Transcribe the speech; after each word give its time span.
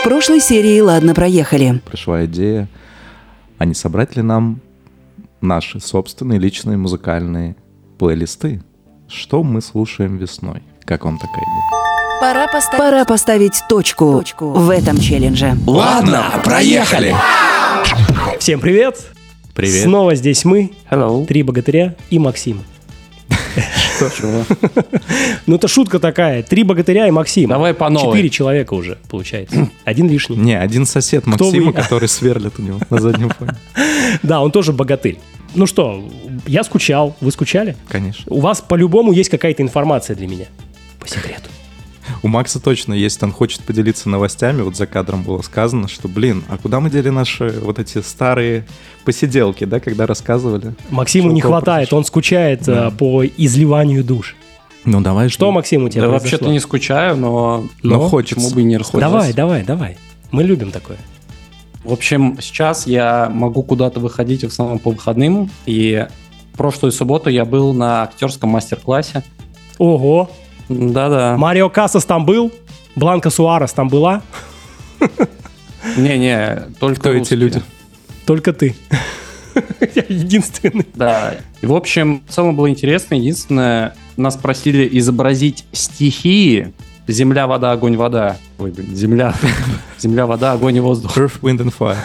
В 0.00 0.02
прошлой 0.02 0.40
серии 0.40 0.80
«Ладно, 0.80 1.14
проехали». 1.14 1.82
Пришла 1.84 2.24
идея, 2.24 2.68
а 3.58 3.66
не 3.66 3.74
собрать 3.74 4.16
ли 4.16 4.22
нам 4.22 4.62
наши 5.42 5.78
собственные 5.78 6.38
личные 6.38 6.78
музыкальные 6.78 7.54
плейлисты? 7.98 8.62
Что 9.08 9.42
мы 9.42 9.60
слушаем 9.60 10.16
весной? 10.16 10.62
Как 10.86 11.04
вам 11.04 11.18
такая 11.18 11.42
идея? 11.42 12.20
Пора 12.20 12.46
поставить, 12.46 12.78
Пора 12.78 13.04
поставить 13.04 13.62
точку, 13.68 14.12
точку 14.12 14.50
в 14.52 14.70
этом 14.70 14.98
челлендже. 14.98 15.54
Ладно, 15.66 16.24
проехали! 16.44 17.14
Всем 18.38 18.58
привет! 18.58 18.96
Привет. 19.54 19.82
Снова 19.82 20.14
здесь 20.14 20.46
мы, 20.46 20.72
Hello. 20.90 21.26
три 21.26 21.42
богатыря 21.42 21.94
и 22.08 22.18
Максим. 22.18 22.62
Ну, 25.46 25.56
это 25.56 25.68
шутка 25.68 25.98
такая. 25.98 26.42
Три 26.42 26.62
богатыря 26.62 27.08
и 27.08 27.10
Максим. 27.10 27.50
Давай 27.50 27.74
по 27.74 27.88
новой. 27.90 28.12
Четыре 28.12 28.30
человека 28.30 28.74
уже, 28.74 28.98
получается. 29.08 29.68
Один 29.84 30.08
лишний. 30.08 30.36
Не, 30.36 30.58
один 30.58 30.86
сосед 30.86 31.26
Максима, 31.26 31.72
который 31.72 32.08
сверлит 32.08 32.58
у 32.58 32.62
него 32.62 32.80
на 32.90 33.00
заднем 33.00 33.30
фоне. 33.30 33.52
Да, 34.22 34.40
он 34.40 34.50
тоже 34.50 34.72
богатырь. 34.72 35.18
Ну 35.54 35.66
что, 35.66 36.08
я 36.46 36.64
скучал. 36.64 37.16
Вы 37.20 37.30
скучали? 37.32 37.76
Конечно. 37.88 38.24
У 38.28 38.40
вас 38.40 38.60
по-любому 38.60 39.12
есть 39.12 39.30
какая-то 39.30 39.62
информация 39.62 40.16
для 40.16 40.26
меня. 40.26 40.46
По 40.98 41.08
секрету. 41.08 41.48
У 42.22 42.28
Макса 42.28 42.60
точно 42.60 42.94
есть, 42.94 43.22
он 43.22 43.32
хочет 43.32 43.62
поделиться 43.62 44.08
новостями. 44.08 44.62
Вот 44.62 44.76
за 44.76 44.86
кадром 44.86 45.22
было 45.22 45.42
сказано, 45.42 45.88
что, 45.88 46.08
блин, 46.08 46.44
а 46.48 46.56
куда 46.58 46.80
мы 46.80 46.90
дели 46.90 47.08
наши 47.08 47.50
вот 47.62 47.78
эти 47.78 48.00
старые 48.02 48.66
посиделки, 49.04 49.64
да, 49.64 49.80
когда 49.80 50.06
рассказывали? 50.06 50.74
Максиму 50.90 51.28
Что 51.28 51.34
не 51.34 51.40
хватает, 51.40 51.88
произошло? 51.90 51.98
он 51.98 52.04
скучает 52.04 52.62
Да. 52.64 52.88
э, 52.88 52.90
по 52.90 53.24
изливанию 53.24 54.04
душ. 54.04 54.36
Ну, 54.84 55.00
давай. 55.00 55.28
Что, 55.28 55.46
жди. 55.46 55.54
Максим, 55.54 55.84
у 55.84 55.88
тебя 55.88 56.02
Да 56.02 56.08
вообще-то 56.08 56.48
не 56.48 56.58
скучаю, 56.60 57.16
но 57.16 57.64
Но 57.82 57.96
Но? 57.98 58.08
хочется. 58.08 58.36
почему 58.36 58.54
бы 58.54 58.60
и 58.62 58.64
не 58.64 58.76
расходиться. 58.78 59.10
Давай, 59.10 59.32
давай, 59.32 59.62
давай. 59.62 59.98
Мы 60.30 60.42
любим 60.42 60.70
такое. 60.70 60.96
В 61.84 61.92
общем, 61.92 62.36
сейчас 62.40 62.86
я 62.86 63.30
могу 63.32 63.62
куда-то 63.62 64.00
выходить 64.00 64.42
в 64.44 64.48
основном 64.48 64.78
по 64.78 64.90
выходным, 64.90 65.50
и 65.66 66.06
прошлую 66.56 66.92
субботу 66.92 67.30
я 67.30 67.44
был 67.44 67.72
на 67.72 68.02
актерском 68.02 68.50
мастер-классе. 68.50 69.22
Ого, 69.78 70.30
Да-да. 70.70 71.36
Марио 71.36 71.68
Кассас 71.68 72.04
там 72.04 72.24
был? 72.24 72.52
Бланка 72.96 73.30
Суарес 73.30 73.72
там 73.72 73.88
была? 73.88 74.22
Не-не, 75.96 76.68
только 76.78 77.00
Кто 77.00 77.12
эти 77.12 77.34
люди? 77.34 77.62
Только 78.24 78.52
ты. 78.52 78.76
Я 79.94 80.04
единственный. 80.08 80.86
Да. 80.94 81.34
И, 81.60 81.66
в 81.66 81.74
общем, 81.74 82.22
в 82.28 82.32
целом 82.32 82.54
было 82.54 82.70
интересно. 82.70 83.16
Единственное, 83.16 83.94
нас 84.16 84.36
просили 84.36 84.88
изобразить 84.98 85.64
стихии 85.72 86.72
Земля, 87.10 87.48
вода, 87.48 87.72
огонь, 87.72 87.96
вода. 87.96 88.36
Ой, 88.58 88.70
блин, 88.70 88.94
земля, 88.94 89.34
земля, 89.98 90.26
вода, 90.26 90.52
огонь 90.52 90.76
и 90.76 90.80
воздух. 90.80 91.16
Earth, 91.16 91.40
Wind 91.40 91.58
and 91.58 91.74
Fire. 91.76 91.96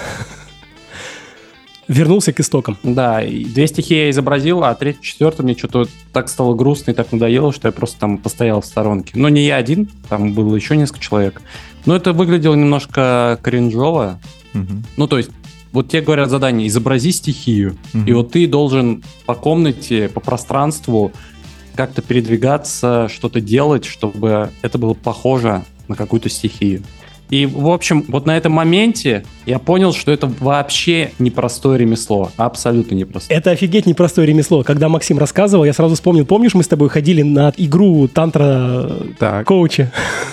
Вернулся 1.88 2.34
к 2.34 2.40
истокам. 2.40 2.78
Да, 2.84 3.22
и 3.24 3.46
две 3.46 3.68
стихии 3.68 3.96
я 4.06 4.10
изобразил, 4.10 4.64
а 4.64 4.74
третью, 4.74 5.04
четвертую 5.04 5.46
мне 5.46 5.56
что-то 5.56 5.88
так 6.12 6.30
стало 6.30 6.56
грустно 6.56 6.92
и 6.92 6.94
так 6.94 7.12
надоело, 7.12 7.54
что 7.54 7.68
я 7.68 7.72
просто 7.72 8.00
там 8.00 8.18
постоял 8.18 8.62
в 8.62 8.66
сторонке. 8.66 9.14
Но 9.16 9.30
не 9.30 9.46
я 9.46 9.58
один, 9.58 9.88
там 10.10 10.34
было 10.34 10.56
еще 10.56 10.76
несколько 10.76 11.00
человек. 11.00 11.42
Но 11.86 11.96
это 11.96 12.14
выглядело 12.14 12.56
немножко 12.56 13.40
кринжово. 13.44 14.20
Мгм. 14.54 14.84
Ну, 14.98 15.08
то 15.08 15.18
есть, 15.18 15.30
вот 15.72 15.90
тебе 15.90 16.02
говорят 16.02 16.30
задание, 16.30 16.68
изобрази 16.68 17.12
стихию. 17.12 17.78
Мгм. 17.94 18.06
И 18.08 18.14
вот 18.14 18.32
ты 18.32 18.48
должен 18.48 19.04
по 19.26 19.36
комнате, 19.36 20.10
по 20.10 20.20
пространству 20.20 21.12
как-то 21.76 22.02
передвигаться, 22.02 23.10
что-то 23.14 23.42
делать, 23.42 23.86
чтобы 23.86 24.50
это 24.62 24.78
было 24.78 24.94
похоже 24.94 25.64
на 25.88 25.96
какую-то 25.96 26.30
стихию. 26.30 26.84
И, 27.30 27.46
в 27.46 27.68
общем, 27.70 28.04
вот 28.08 28.26
на 28.26 28.38
этом 28.38 28.52
моменте 28.52 29.24
я 29.46 29.60
понял, 29.60 29.94
что 29.94 30.12
это 30.12 30.32
вообще 30.40 31.12
непростое 31.20 31.80
ремесло. 31.80 32.32
Абсолютно 32.38 32.96
непростое. 32.96 33.38
Это 33.40 33.52
офигеть 33.52 33.86
непростое 33.86 34.28
ремесло. 34.28 34.64
Когда 34.64 34.90
Максим 34.90 35.18
рассказывал, 35.18 35.66
я 35.66 35.74
сразу 35.74 35.96
вспомнил, 35.96 36.26
помнишь, 36.26 36.54
мы 36.54 36.64
с 36.64 36.68
тобой 36.68 36.90
ходили 36.90 37.22
на 37.24 37.52
игру 37.58 38.08
тантра 38.08 38.90
Так, 39.20 39.46
коуча? 39.48 39.92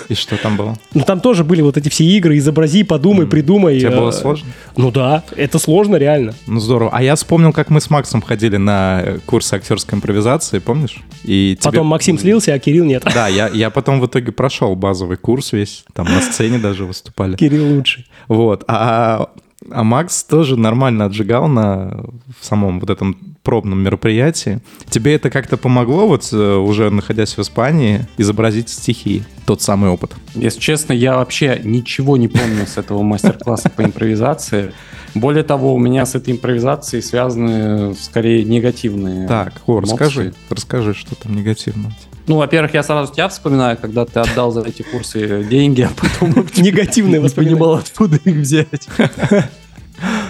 и 0.08 0.14
что 0.14 0.36
там 0.36 0.56
было? 0.56 0.76
Ну 0.94 1.03
там 1.04 1.20
тоже 1.20 1.44
были 1.44 1.62
вот 1.62 1.76
эти 1.76 1.88
все 1.88 2.04
игры, 2.04 2.36
изобрази, 2.38 2.82
подумай, 2.82 3.26
придумай. 3.26 3.78
Тебе 3.78 3.91
Э, 3.91 3.97
было 3.98 4.10
сложно? 4.10 4.48
Ну 4.76 4.91
да, 4.91 5.22
это 5.36 5.59
сложно 5.59 5.97
реально. 5.97 6.34
Ну 6.47 6.60
здорово. 6.60 6.91
А 6.92 7.03
я 7.03 7.14
вспомнил, 7.14 7.53
как 7.53 7.70
мы 7.70 7.80
с 7.80 7.88
Максом 7.91 8.20
ходили 8.22 8.56
на 8.56 9.00
э, 9.03 9.19
курсы 9.26 9.54
актерской 9.54 9.97
импровизации, 9.98 10.59
помнишь? 10.59 11.03
И 11.24 11.56
тебе- 11.59 11.70
Потом 11.72 11.86
Максим 11.86 12.19
слился, 12.19 12.53
а 12.54 12.59
Кирилл 12.59 12.84
нет. 12.84 13.04
Да, 13.14 13.28
я, 13.28 13.48
я 13.48 13.70
потом 13.70 14.00
в 14.00 14.06
итоге 14.06 14.32
прошел 14.32 14.74
базовый 14.76 15.16
курс 15.16 15.53
весь, 15.53 15.84
там 15.94 16.06
на 16.06 16.20
сцене 16.20 16.59
даже 16.59 16.81
выступали. 16.87 17.37
Кирилл 17.37 17.76
лучший. 17.76 18.06
Вот. 18.28 18.65
А, 18.69 19.31
а 19.70 19.84
Макс 19.84 20.25
тоже 20.25 20.56
нормально 20.56 21.06
отжигал 21.06 21.48
на 21.48 22.04
в 22.38 22.44
самом 22.44 22.81
вот 22.81 22.91
этом 22.91 23.31
пробном 23.42 23.82
мероприятии. 23.82 24.60
Тебе 24.88 25.14
это 25.14 25.30
как-то 25.30 25.56
помогло, 25.56 26.06
вот 26.06 26.28
э, 26.32 26.54
уже 26.56 26.91
находясь 26.91 27.36
в 27.36 27.41
Испании, 27.41 28.06
изобразить 28.16 28.69
стихи? 28.69 29.25
Тот 29.47 29.60
самый 29.60 29.91
опыт. 29.91 30.12
Если 30.34 30.60
честно, 30.60 30.92
я 30.92 31.16
вообще 31.16 31.60
ничего 31.62 32.16
не 32.16 32.28
помню 32.28 32.66
с 32.66 32.78
этого 32.78 33.03
мастер-класса 33.03 33.70
по 33.70 33.82
импровизации. 33.82 34.72
Более 35.14 35.42
того, 35.42 35.75
у 35.75 35.78
меня 35.78 36.06
с 36.06 36.14
этой 36.14 36.32
импровизацией 36.32 37.03
связаны 37.03 37.94
скорее 37.94 38.44
негативные 38.44 39.28
Так, 39.28 39.60
Хор, 39.66 39.82
расскажи, 39.82 40.32
расскажи, 40.48 40.94
что 40.94 41.14
там 41.16 41.34
негативно. 41.34 41.92
Ну, 42.28 42.36
во-первых, 42.36 42.72
я 42.74 42.82
сразу 42.82 43.12
тебя 43.12 43.28
вспоминаю, 43.28 43.76
когда 43.76 44.06
ты 44.06 44.20
отдал 44.20 44.53
за 44.53 44.62
эти 44.62 44.82
курсы 44.82 45.44
деньги, 45.44 45.82
а 45.82 45.91
потом 45.91 46.47
Негативные 46.56 47.20
не 47.20 47.28
понимал, 47.28 47.74
откуда 47.74 48.16
их 48.16 48.36
взять. 48.36 48.88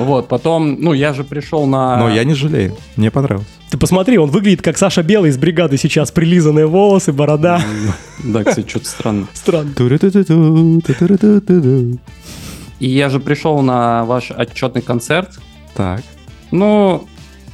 Вот, 0.05 0.29
потом, 0.29 0.77
ну, 0.81 0.93
я 0.93 1.13
же 1.15 1.25
пришел 1.25 1.67
на... 1.67 1.97
Но 1.97 2.09
я 2.09 2.25
не 2.25 2.35
жалею, 2.35 2.77
мне 2.97 3.11
понравилось. 3.11 3.49
Ты 3.71 3.79
посмотри, 3.79 4.19
он 4.19 4.31
выглядит 4.31 4.61
как 4.61 4.77
Саша 4.77 5.03
Белый 5.03 5.31
из 5.31 5.39
бригады 5.39 5.79
сейчас. 5.79 6.11
Прилизанные 6.11 6.67
волосы, 6.67 7.13
борода. 7.13 7.63
Да, 8.25 8.45
кстати, 8.45 8.69
что-то 8.69 8.87
странно. 8.87 9.27
Странно. 9.33 9.73
И 12.79 12.89
я 12.89 13.09
же 13.09 13.19
пришел 13.19 13.62
на 13.62 14.05
ваш 14.05 14.31
отчетный 14.31 14.83
концерт. 14.83 15.41
Так. 15.75 16.03
Ну, 16.51 17.07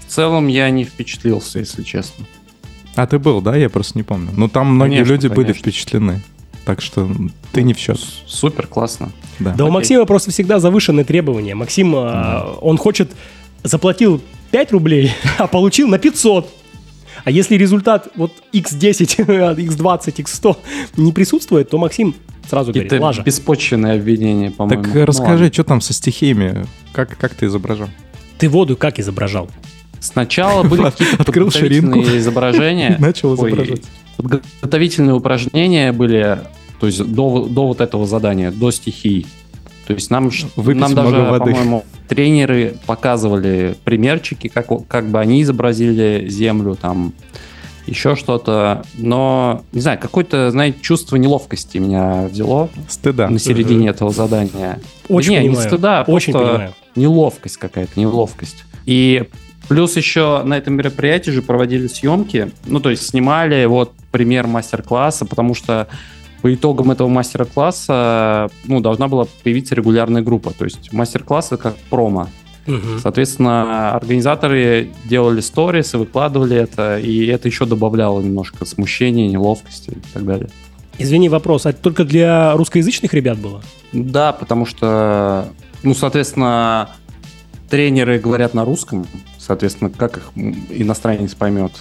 в 0.07 0.11
целом 0.11 0.49
я 0.49 0.69
не 0.71 0.85
впечатлился, 0.85 1.61
если 1.61 1.83
честно. 1.83 2.27
А 2.97 3.07
ты 3.07 3.19
был, 3.19 3.41
да? 3.41 3.57
Я 3.57 3.71
просто 3.71 3.97
не 3.97 4.03
помню. 4.03 4.31
Ну, 4.37 4.49
там 4.49 4.75
многие 4.75 5.05
Конечно, 5.05 5.13
люди 5.13 5.29
были 5.29 5.47
конечно. 5.47 5.63
впечатлены. 5.63 6.23
Так 6.69 6.83
что 6.83 7.11
ты 7.53 7.63
не 7.63 7.73
в 7.73 7.79
счет. 7.79 7.99
Супер, 8.27 8.67
классно. 8.67 9.11
Да. 9.39 9.55
Да 9.55 9.65
у. 9.65 9.71
Максима 9.71 10.05
просто 10.05 10.31
всегда 10.33 10.61
завышенные 10.61 11.03
требования. 11.03 11.55
Максим, 11.55 11.95
а, 11.97 12.59
он 12.61 12.77
хочет, 12.77 13.11
заплатил 13.63 14.21
5 14.51 14.73
рублей, 14.73 15.11
а 15.39 15.47
получил 15.47 15.89
на 15.89 15.97
500. 15.97 16.47
А 17.25 17.31
если 17.31 17.55
результат 17.55 18.09
вот 18.17 18.33
x10, 18.53 19.57
x20, 19.57 20.15
x100 20.17 20.57
не 20.99 21.11
присутствует, 21.13 21.71
то 21.71 21.79
Максим 21.79 22.15
сразу 22.51 22.71
говорит, 22.71 22.91
Какие-то 22.91 23.03
лажа. 23.03 23.23
беспочвенные 23.23 23.95
обвинения, 23.95 24.51
по-моему. 24.51 24.83
Так 24.83 24.95
Ну, 24.95 25.07
расскажи, 25.07 25.45
ладно. 25.45 25.53
что 25.55 25.65
там 25.65 25.81
со 25.81 25.95
стихиями? 25.95 26.67
Как, 26.93 27.17
как 27.17 27.33
ты 27.33 27.47
изображал? 27.47 27.89
Ты 28.37 28.51
воду 28.51 28.77
как 28.77 28.99
изображал? 28.99 29.49
Сначала 30.01 30.65
были 30.65 30.83
какие-то 30.83 31.23
Открыл 31.23 31.51
ширинку. 31.51 32.01
изображения. 32.03 32.97
Начал 33.01 33.35
изображать. 33.37 33.85
Подготовительные 34.19 35.15
упражнения 35.15 35.93
были, 35.93 36.41
то 36.81 36.87
есть 36.87 37.03
до, 37.05 37.47
до 37.47 37.67
вот 37.67 37.81
этого 37.81 38.07
задания, 38.07 38.51
до 38.51 38.71
стихий. 38.71 39.27
То 39.87 39.95
есть 39.95 40.11
нам, 40.11 40.31
Выпить 40.57 40.81
нам 40.81 40.95
даже, 40.95 41.17
воды. 41.23 41.51
по-моему, 41.51 41.85
тренеры 42.09 42.75
показывали 42.87 43.75
примерчики, 43.85 44.49
как, 44.49 44.67
как 44.87 45.09
бы 45.09 45.19
они 45.19 45.43
изобразили 45.43 46.29
землю, 46.29 46.77
там 46.81 47.15
еще 47.87 48.15
что-то. 48.17 48.85
Но, 48.99 49.63
не 49.73 49.81
знаю, 49.81 49.99
какое-то, 49.99 50.51
знаете, 50.51 50.79
чувство 50.83 51.17
неловкости 51.17 51.79
меня 51.79 52.29
взяло 52.31 52.69
Стыда. 52.89 53.29
на 53.31 53.39
середине 53.39 53.89
этого 53.89 54.11
задания. 54.13 54.79
Очень 55.09 55.33
Да 55.33 55.37
не, 55.37 55.43
не 55.45 55.49
понимаю. 55.55 55.69
стыда, 55.69 56.01
а 56.01 56.11
Очень 56.11 56.33
просто 56.33 56.49
понимаю. 56.51 56.75
неловкость 56.95 57.57
какая-то, 57.57 57.99
неловкость. 57.99 58.65
И 58.85 59.25
плюс 59.69 59.97
еще 59.97 60.43
на 60.45 60.59
этом 60.59 60.75
мероприятии 60.75 61.31
же 61.31 61.41
проводили 61.41 61.87
съемки, 61.87 62.51
ну, 62.67 62.81
то 62.81 62.91
есть 62.91 63.07
снимали 63.07 63.65
вот 63.65 63.93
пример 64.13 64.47
мастер-класса, 64.47 65.25
потому 65.25 65.55
что 65.55 65.89
по 66.43 66.55
итогам 66.55 66.91
этого 66.91 67.09
мастер-класса, 67.09 68.51
ну, 68.65 68.81
должна 68.81 69.09
была 69.09 69.27
появиться 69.43 69.75
регулярная 69.75 70.23
группа. 70.23 70.53
То 70.53 70.65
есть 70.65 70.93
мастер-класс 70.93 71.47
это 71.53 71.57
как 71.57 71.77
промо. 71.91 72.29
Мгм. 72.67 72.99
Соответственно, 73.03 73.93
организаторы 73.95 74.91
делали 75.07 75.41
сторис 75.41 75.95
и 75.95 75.97
выкладывали 75.97 76.57
это, 76.57 76.99
и 76.99 77.27
это 77.27 77.49
еще 77.49 77.65
добавляло 77.65 78.21
немножко 78.21 78.67
смущения, 78.67 79.29
неловкости 79.29 79.91
и 79.91 80.13
так 80.13 80.27
далее. 80.27 80.51
Извини, 80.99 81.29
вопрос, 81.29 81.65
а 81.65 81.71
это 81.71 81.81
только 81.81 82.05
для 82.05 82.55
русскоязычных 82.57 83.15
ребят 83.15 83.39
было? 83.39 83.63
Да, 83.93 84.33
потому 84.33 84.67
что, 84.67 85.49
ну, 85.83 85.95
соответственно, 85.95 86.91
тренеры 87.71 88.19
говорят 88.19 88.53
на 88.53 88.65
русском, 88.65 89.07
соответственно, 89.39 89.91
как 89.91 90.19
их 90.19 90.31
иностранец 90.69 91.35
поймет. 91.35 91.73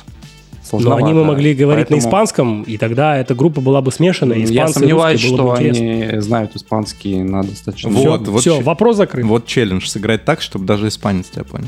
Но 0.71 0.79
сложновато. 0.79 1.05
они 1.05 1.13
мы 1.13 1.23
могли 1.25 1.53
говорить 1.53 1.89
на 1.89 1.95
Поэтому 1.95 2.09
испанском, 2.09 2.63
и 2.63 2.77
тогда 2.77 3.17
эта 3.17 3.35
группа 3.35 3.61
была 3.61 3.81
бы 3.81 3.91
смешана. 3.91 4.33
и 4.33 4.45
Я 4.45 4.67
сомневаюсь, 4.67 5.21
русские, 5.21 5.35
что 5.37 5.47
бы 5.47 5.57
интересно. 5.57 5.83
они 6.13 6.21
знают 6.21 6.55
испанский 6.55 7.15
на 7.23 7.43
достаточно... 7.43 7.89
Вот, 7.89 8.21
Все, 8.21 8.31
вот 8.31 8.41
все, 8.41 8.57
че- 8.57 8.63
вопрос 8.63 8.97
закрыт. 8.97 9.25
Вот 9.25 9.45
челлендж 9.45 9.87
сыграть 9.87 10.25
так, 10.25 10.41
чтобы 10.41 10.65
даже 10.65 10.87
испанец 10.87 11.27
тебя 11.29 11.43
понял. 11.43 11.67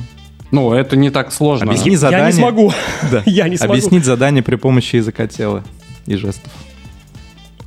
Ну, 0.52 0.74
это 0.74 0.96
не 0.96 1.10
так 1.12 1.32
сложно. 1.32 1.68
Объясни 1.72 1.92
Я 1.92 1.98
задание. 1.98 2.28
не 2.28 2.34
смогу. 2.34 2.72
Да. 3.12 3.22
Я 3.26 3.48
не 3.48 3.58
смогу. 3.58 3.74
Объяснить 3.74 4.04
задание 4.06 4.42
при 4.44 4.56
помощи 4.56 4.96
языка 4.96 5.28
тела 5.28 5.64
и 6.08 6.16
жестов. 6.16 6.52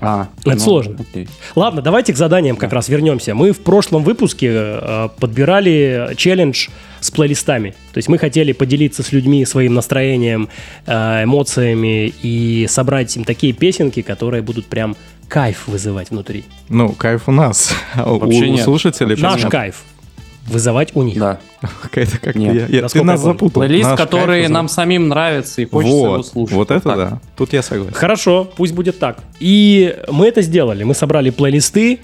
А, 0.04 0.28
Это 0.44 0.58
сложно. 0.58 0.96
окей. 0.98 1.28
Ладно, 1.54 1.80
давайте 1.80 2.12
к 2.12 2.16
заданиям 2.16 2.56
как 2.56 2.72
раз 2.72 2.88
вернемся. 2.88 3.34
Мы 3.34 3.52
в 3.52 3.60
прошлом 3.60 4.02
выпуске 4.02 4.48
э, 4.52 5.08
подбирали 5.20 6.14
челлендж 6.16 6.68
с 7.00 7.10
плейлистами. 7.12 7.70
То 7.92 7.98
есть 7.98 8.08
мы 8.08 8.18
хотели 8.18 8.52
поделиться 8.52 9.02
с 9.04 9.12
людьми 9.12 9.44
своим 9.46 9.74
настроением, 9.74 10.48
э, 10.86 11.22
эмоциями 11.24 12.12
и 12.22 12.66
собрать 12.68 13.16
им 13.16 13.24
такие 13.24 13.52
песенки, 13.52 14.02
которые 14.02 14.42
будут 14.42 14.66
прям 14.66 14.96
кайф 15.28 15.68
вызывать 15.68 16.10
внутри. 16.10 16.44
Ну, 16.68 16.90
кайф 16.90 17.28
у 17.28 17.32
нас. 17.32 17.72
А 17.94 18.12
у 18.12 18.18
Вообще 18.18 18.50
нет. 18.50 18.64
слушателей 18.64 19.16
Наш 19.16 19.32
понятно. 19.34 19.50
кайф. 19.50 19.82
Вызывать 20.46 20.94
у 20.96 21.02
них. 21.02 21.18
Да. 21.18 21.38
Какая-то 21.82 22.18
как-то 22.18 22.38
Нет, 22.38 22.68
я- 22.70 22.80
я- 22.80 22.88
Ты 22.88 23.04
нас 23.04 23.20
я 23.20 23.24
запутал. 23.26 23.62
Плейлист, 23.62 23.90
Наш 23.90 23.98
который 23.98 24.48
нам 24.48 24.68
самим 24.68 25.08
нравится 25.08 25.62
и 25.62 25.66
хочется 25.66 25.94
его 25.96 26.16
Вот, 26.16 26.26
слушать. 26.26 26.56
вот 26.56 26.70
это 26.72 26.80
так. 26.80 26.96
да. 26.96 27.20
Тут 27.36 27.52
я 27.52 27.62
согласен. 27.62 27.94
Хорошо, 27.94 28.50
пусть 28.56 28.74
будет 28.74 28.98
так. 28.98 29.18
И 29.38 29.96
мы 30.10 30.26
это 30.26 30.42
сделали. 30.42 30.82
Мы 30.82 30.94
собрали 30.94 31.30
плейлисты. 31.30 32.00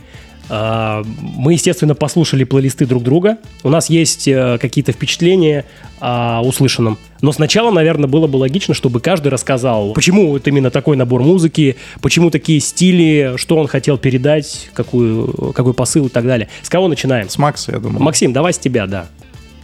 Мы, 0.48 1.52
естественно, 1.52 1.94
послушали 1.94 2.44
плейлисты 2.44 2.86
друг 2.86 3.02
друга. 3.02 3.36
У 3.62 3.68
нас 3.68 3.90
есть 3.90 4.26
э, 4.26 4.56
какие-то 4.58 4.92
впечатления 4.92 5.66
о 6.00 6.40
услышанном. 6.42 6.96
Но 7.20 7.32
сначала, 7.32 7.70
наверное, 7.70 8.08
было 8.08 8.26
бы 8.26 8.36
логично, 8.36 8.72
чтобы 8.72 9.00
каждый 9.00 9.28
рассказал, 9.28 9.92
почему 9.92 10.28
вот 10.28 10.48
именно 10.48 10.70
такой 10.70 10.96
набор 10.96 11.22
музыки, 11.22 11.76
почему 12.00 12.30
такие 12.30 12.60
стили, 12.60 13.34
что 13.36 13.58
он 13.58 13.66
хотел 13.66 13.98
передать, 13.98 14.70
какую, 14.72 15.52
какой 15.52 15.74
посыл 15.74 16.06
и 16.06 16.08
так 16.08 16.24
далее. 16.24 16.48
С 16.62 16.70
кого 16.70 16.88
начинаем? 16.88 17.28
С 17.28 17.36
Макса, 17.36 17.72
я 17.72 17.78
думаю. 17.78 18.02
Максим, 18.02 18.32
давай 18.32 18.54
с 18.54 18.58
тебя, 18.58 18.86
да. 18.86 19.06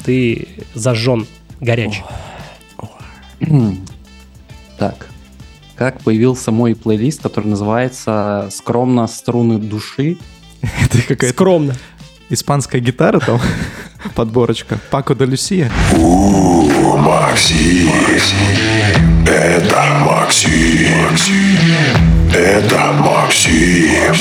Ты 0.05 0.49
зажжен, 0.75 1.27
горяч. 1.61 2.03
Так. 4.77 5.09
Как 5.77 6.03
появился 6.03 6.53
мой 6.53 6.77
плейлист, 6.77 7.23
который 7.23 7.49
называется 7.49 8.49
«Скромно 8.53 9.07
струны 9.09 9.59
души». 9.59 10.19
Это 10.85 10.99
какая-то 11.03 11.35
Скромно. 11.35 11.75
испанская 12.31 12.81
гитара 12.81 13.21
там, 13.21 13.41
подборочка. 14.15 14.79
Пако 14.91 15.15
де 15.15 15.25
Люсия. 15.25 15.71
Максим, 16.99 17.91
это 19.27 19.83
Максим, 20.01 21.09
это 22.33 22.93
Максим. 22.93 24.15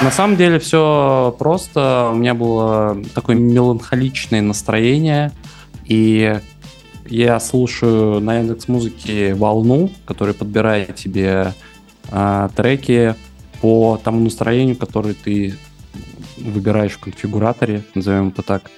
На 0.00 0.12
самом 0.12 0.36
деле 0.36 0.58
все 0.60 1.34
просто. 1.38 2.10
У 2.12 2.16
меня 2.16 2.34
было 2.34 2.96
такое 3.14 3.34
меланхоличное 3.36 4.42
настроение. 4.42 5.32
И 5.86 6.38
я 7.10 7.40
слушаю 7.40 8.20
на 8.20 8.38
Яндекс 8.38 8.68
Музыке 8.68 9.34
волну, 9.34 9.90
которая 10.04 10.34
подбирает 10.34 10.96
тебе 10.96 11.54
а, 12.10 12.48
треки 12.54 13.14
по 13.60 14.00
тому 14.02 14.20
настроению, 14.20 14.76
которое 14.76 15.14
ты 15.14 15.54
выбираешь 16.36 16.92
в 16.92 17.00
конфигураторе, 17.00 17.82
назовем 17.94 18.28
это 18.28 18.42
так. 18.42 18.70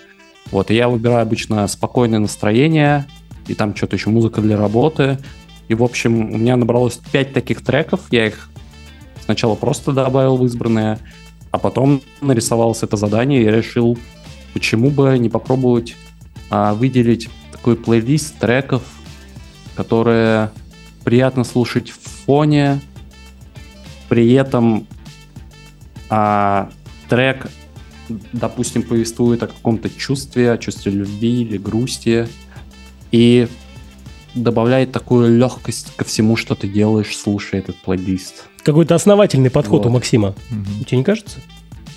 Вот, 0.50 0.70
и 0.70 0.74
я 0.74 0.88
выбираю 0.88 1.22
обычно 1.22 1.66
спокойное 1.68 2.18
настроение, 2.18 3.06
и 3.46 3.54
там 3.54 3.74
что-то 3.76 3.96
еще 3.96 4.10
музыка 4.10 4.40
для 4.40 4.56
работы. 4.56 5.18
И, 5.68 5.74
в 5.74 5.82
общем, 5.82 6.32
у 6.32 6.38
меня 6.38 6.56
набралось 6.56 6.98
5 7.12 7.32
таких 7.32 7.62
треков, 7.62 8.00
я 8.10 8.26
их 8.26 8.50
сначала 9.24 9.54
просто 9.54 9.92
добавил 9.92 10.36
в 10.36 10.44
избранное, 10.46 10.98
а 11.50 11.58
потом 11.58 12.00
нарисовалось 12.20 12.82
это 12.82 12.96
задание 12.96 13.42
и 13.42 13.44
я 13.44 13.52
решил, 13.52 13.98
почему 14.54 14.90
бы 14.90 15.16
не 15.18 15.28
попробовать 15.28 15.94
а, 16.50 16.74
выделить 16.74 17.28
такой 17.60 17.76
плейлист 17.76 18.38
треков, 18.38 18.82
которые 19.74 20.50
приятно 21.04 21.44
слушать 21.44 21.90
в 21.90 22.24
фоне, 22.24 22.80
при 24.08 24.32
этом 24.32 24.86
а, 26.08 26.70
трек, 27.08 27.50
допустим, 28.32 28.82
повествует 28.82 29.42
о 29.42 29.46
каком-то 29.46 29.90
чувстве, 29.90 30.52
о 30.52 30.58
чувстве 30.58 30.92
любви 30.92 31.42
или 31.42 31.58
грусти, 31.58 32.28
и 33.12 33.46
добавляет 34.34 34.92
такую 34.92 35.36
легкость 35.36 35.94
ко 35.96 36.04
всему, 36.04 36.36
что 36.36 36.54
ты 36.54 36.66
делаешь, 36.66 37.16
слушая 37.16 37.60
этот 37.60 37.76
плейлист. 37.76 38.46
Какой-то 38.62 38.94
основательный 38.94 39.50
подход 39.50 39.82
Вот. 39.82 39.88
у 39.88 39.92
Максима. 39.92 40.34
Мгм. 40.50 40.84
Тебе 40.86 40.98
не 40.98 41.04
кажется? 41.04 41.40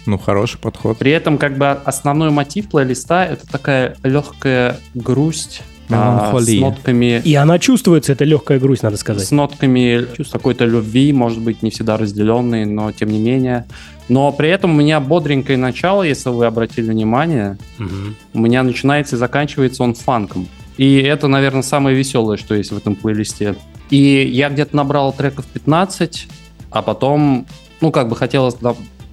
Ну, 0.06 0.18
хороший 0.18 0.60
подход. 0.60 0.98
При 0.98 1.12
этом, 1.12 1.38
как 1.38 1.58
бы, 1.58 1.70
основной 1.70 2.30
мотив 2.30 2.70
плейлиста— 2.70 3.24
это 3.32 3.48
такая 3.48 3.96
легкая 4.04 4.78
грусть 4.94 5.62
а, 5.90 6.34
с 6.40 6.50
нотками 6.50 7.22
И 7.24 7.36
она 7.36 7.60
чувствуется, 7.60 8.14
эта 8.14 8.24
легкая 8.24 8.60
грусть, 8.60 8.84
надо 8.84 8.98
с 8.98 9.02
сказать. 9.02 9.30
нотками 9.32 10.06
Чувствую. 10.16 10.28
какой-то 10.32 10.66
любви, 10.66 11.12
может 11.14 11.40
быть, 11.40 11.62
не 11.62 11.70
всегда 11.70 11.98
разделенной, 11.98 12.66
но 12.66 12.92
тем 12.92 13.10
не 13.10 13.20
менее. 13.20 13.66
Но 14.10 14.32
при 14.32 14.50
этом 14.50 14.72
у 14.72 14.74
меня 14.74 15.00
бодренькое 15.00 15.58
начало, 15.58 16.04
если 16.04 16.30
вы 16.30 16.46
обратили 16.46 16.90
внимание. 16.90 17.58
Мгм. 17.78 18.16
У 18.34 18.40
меня 18.40 18.64
начинается 18.64 19.16
и 19.16 19.20
заканчивается 19.20 19.84
он 19.84 19.94
фанком. 19.94 20.48
И 20.78 20.98
это, 20.98 21.28
наверное, 21.28 21.62
самое 21.62 21.96
веселое, 21.96 22.38
что 22.38 22.56
есть 22.56 22.72
в 22.72 22.78
этом 22.78 22.96
плейлисте. 22.96 23.56
И 23.90 24.28
я 24.28 24.50
где-то 24.50 24.76
набрал 24.76 25.14
треков 25.14 25.46
15, 25.46 26.28
а 26.72 26.82
потом, 26.82 27.46
ну, 27.80 27.92
как 27.92 28.10
бы 28.10 28.16
хотелось 28.16 28.56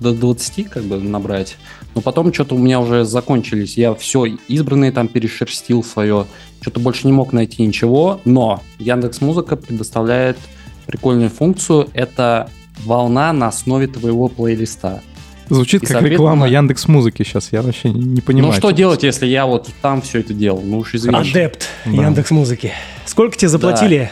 до, 0.01 0.13
до 0.13 0.35
20 0.35 0.69
как 0.69 0.85
бы 0.85 0.99
набрать. 0.99 1.57
Но 1.95 2.01
потом 2.01 2.33
что-то 2.33 2.55
у 2.55 2.59
меня 2.59 2.81
уже 2.81 3.05
закончились. 3.05 3.77
Я 3.77 3.95
все 3.95 4.25
избранное 4.49 4.93
там 4.93 5.09
перешерстил 5.09 5.83
свое. 5.85 6.27
Что-то 6.61 6.81
больше 6.81 7.07
не 7.07 7.13
мог 7.13 7.33
найти 7.33 7.63
ничего. 7.67 8.21
Но 8.25 8.63
Яндекс 8.79 9.21
Музыка 9.21 9.57
предоставляет 9.57 10.39
прикольную 10.87 11.31
функцию. 11.31 11.89
Это 11.95 12.51
волна 12.85 13.33
на 13.33 13.49
основе 13.49 13.87
твоего 13.87 14.29
плейлиста. 14.29 15.03
Звучит 15.49 15.83
И, 15.83 15.87
как 15.87 16.03
реклама 16.03 16.49
Яндекс 16.49 16.87
Музыки 16.87 17.25
сейчас. 17.25 17.49
Я 17.51 17.63
вообще 17.63 17.91
не, 17.91 18.01
не 18.01 18.21
понимаю. 18.21 18.53
ну 18.53 18.59
что 18.59 18.71
делать, 18.71 19.03
если 19.03 19.27
я 19.27 19.47
вот 19.47 19.69
там 19.83 20.01
все 20.01 20.21
это 20.21 20.33
делал? 20.33 20.63
Ну 20.63 20.79
уж 20.79 20.95
извините. 20.95 21.31
Адепт 21.31 21.67
Да. 21.85 21.91
Яндекс 21.91 22.31
Музыки. 22.31 22.73
Сколько 23.05 23.37
тебе 23.37 23.49
заплатили? 23.49 24.11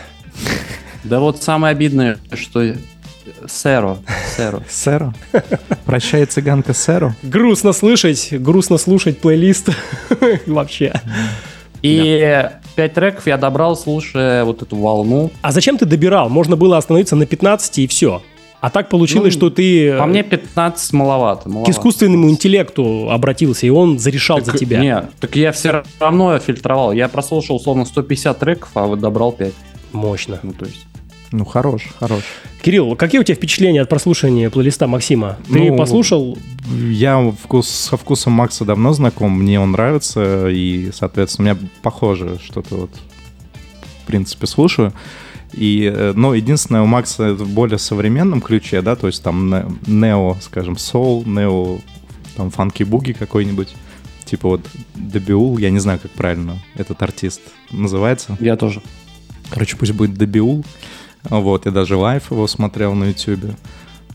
Да 1.05 1.20
вот 1.20 1.40
самое 1.43 1.73
обидное, 1.73 2.19
что 2.32 2.75
Серо, 3.49 3.99
Серо. 4.37 4.62
Сэро? 4.68 5.14
Прощай, 5.85 6.25
цыганка 6.26 6.73
Сэро? 6.75 7.14
Грустно 7.23 7.73
слышать, 7.73 8.28
грустно 8.32 8.78
слушать 8.78 9.18
плейлист. 9.20 9.70
Вообще. 10.47 10.92
И 11.82 12.49
пять 12.76 12.94
треков 12.94 13.26
я 13.26 13.37
добрал, 13.37 13.76
слушая 13.76 14.44
вот 14.44 14.62
эту 14.62 14.76
волну. 14.76 15.30
А 15.42 15.52
зачем 15.52 15.78
ты 15.78 15.87
добирал? 15.87 16.28
Можно 16.28 16.56
было 16.56 16.76
остановиться 16.76 17.14
на 17.16 17.26
15 17.26 17.78
и 17.78 17.87
все. 17.87 18.23
А 18.61 18.70
так 18.70 18.88
получилось, 18.88 19.35
Ну, 19.35 19.38
что 19.38 19.50
ты 19.50 19.97
По 19.97 20.02
э, 20.02 20.06
мне 20.06 20.25
15 20.25 20.92
маловато. 20.92 21.42
к 21.44 21.47
маловато. 21.47 21.70
искусственному 21.70 22.28
интеллекту 22.28 23.08
обратился, 23.08 23.66
и 23.66 23.70
он 23.70 24.00
зарешал 24.00 24.40
за 24.40 24.50
Так, 24.50 24.58
тебя. 24.61 24.80
Не, 24.80 25.02
так 25.20 25.37
я 25.37 25.52
все 25.52 25.85
равно 26.00 26.37
фильтровал. 26.40 26.90
Я 26.90 27.06
прослушал 27.08 27.54
условно 27.56 27.85
150 27.85 28.37
треков, 28.37 28.70
а 28.75 28.87
вот 28.87 28.99
добрал 28.99 29.30
5. 29.30 29.54
Мощно. 29.92 30.40
Ну, 30.42 30.52
то 30.54 30.64
есть. 30.64 30.88
Ну, 31.30 31.44
хорош, 31.44 31.82
хорош. 32.00 32.23
Кирилл, 32.62 32.97
какие 32.97 33.20
у 33.20 33.25
тебя 33.25 33.35
впечатления 33.35 33.82
от 33.82 33.88
прослушивания 33.88 34.49
плейлиста 34.50 34.87
Максима? 34.87 35.37
Ты 35.47 35.70
Ну, 35.70 35.76
послушал? 35.76 36.38
Я 36.90 37.32
вкус, 37.42 37.68
со 37.68 37.97
вкусом 37.97 38.32
Макса 38.32 38.64
давно 38.64 38.92
знаком, 38.94 39.32
мне 39.32 39.61
он 39.61 39.73
нравится, 39.73 40.49
и, 40.49 40.90
соответственно, 40.92 41.52
у 41.52 41.54
меня 41.54 41.70
похоже 41.82 42.38
что-то 42.42 42.75
вот, 42.76 42.90
в 44.02 44.06
принципе, 44.06 44.47
слушаю. 44.47 44.92
И, 45.52 45.90
э, 45.94 46.12
но 46.14 46.35
единственное, 46.35 46.82
у 46.82 46.87
Макса 46.87 47.25
это 47.25 47.44
в 47.44 47.50
более 47.50 47.78
современном 47.78 48.40
ключе, 48.40 48.80
да, 48.82 48.97
то 48.97 49.06
есть 49.06 49.23
там 49.23 49.50
не- 49.50 49.64
нео, 49.87 50.37
скажем, 50.40 50.76
соул, 50.76 51.25
нео, 51.26 51.78
там, 52.37 52.50
фанки-буги 52.50 53.12
какой-нибудь, 53.12 53.75
типа 54.25 54.49
вот 54.49 54.61
Dabeull, 54.95 55.57
я 55.58 55.70
не 55.70 55.78
знаю, 55.78 55.99
как 56.02 56.11
правильно 56.12 56.58
этот 56.75 57.02
артист 57.02 57.40
называется. 57.70 58.37
Я 58.40 58.56
тоже. 58.56 58.82
Короче, 59.50 59.76
пусть 59.76 59.92
будет 59.92 60.14
Dabeull. 60.14 60.64
Вот, 61.30 61.66
я 61.66 61.73
даже 61.73 61.97
live 61.97 62.30
его 62.30 62.47
смотрел 62.47 62.94
на 62.94 63.04
ютюбе. 63.04 63.56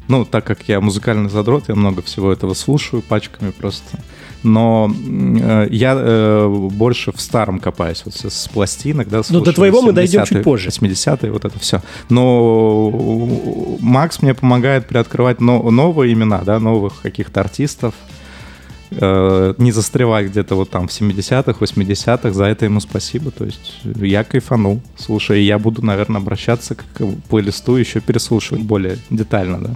Ну, 0.07 0.25
так 0.25 0.43
как 0.45 0.67
я 0.67 0.81
музыкальный 0.81 1.29
задрот, 1.29 1.65
я 1.69 1.75
много 1.75 2.01
всего 2.01 2.31
этого 2.31 2.53
слушаю 2.53 3.01
пачками 3.01 3.51
просто. 3.51 3.99
Но 4.43 4.91
э, 4.91 5.67
я 5.71 5.95
э, 5.97 6.47
больше 6.49 7.13
в 7.13 7.21
старом 7.21 7.59
копаюсь, 7.59 8.01
вот 8.03 8.13
с, 8.15 8.49
пластинок, 8.49 9.07
да, 9.07 9.21
Ну, 9.29 9.39
до 9.39 9.53
твоего 9.53 9.81
мы 9.81 9.93
дойдем 9.93 10.21
70-е, 10.21 10.27
чуть 10.27 10.43
позже. 10.43 10.69
80-е, 10.69 11.31
вот 11.31 11.45
это 11.45 11.57
все. 11.59 11.81
Но 12.09 12.89
Макс 13.79 14.21
мне 14.21 14.33
помогает 14.33 14.87
приоткрывать 14.87 15.39
но- 15.39 15.71
новые 15.71 16.11
имена, 16.11 16.39
да, 16.39 16.59
новых 16.59 17.01
каких-то 17.01 17.39
артистов. 17.39 17.93
Э, 18.91 19.53
не 19.57 19.71
застревать 19.71 20.27
где-то 20.27 20.55
вот 20.55 20.69
там 20.69 20.87
в 20.87 20.91
70-х, 20.91 21.53
80-х, 21.59 22.31
за 22.31 22.45
это 22.45 22.65
ему 22.65 22.79
спасибо. 22.79 23.31
То 23.31 23.45
есть 23.45 23.81
я 23.83 24.23
кайфанул. 24.23 24.81
Слушай, 24.97 25.43
я 25.43 25.59
буду, 25.59 25.83
наверное, 25.83 26.21
обращаться 26.21 26.75
к 26.75 26.85
плейлисту, 27.29 27.75
еще 27.75 27.99
переслушивать 27.99 28.63
более 28.63 28.97
детально, 29.09 29.59
да. 29.59 29.75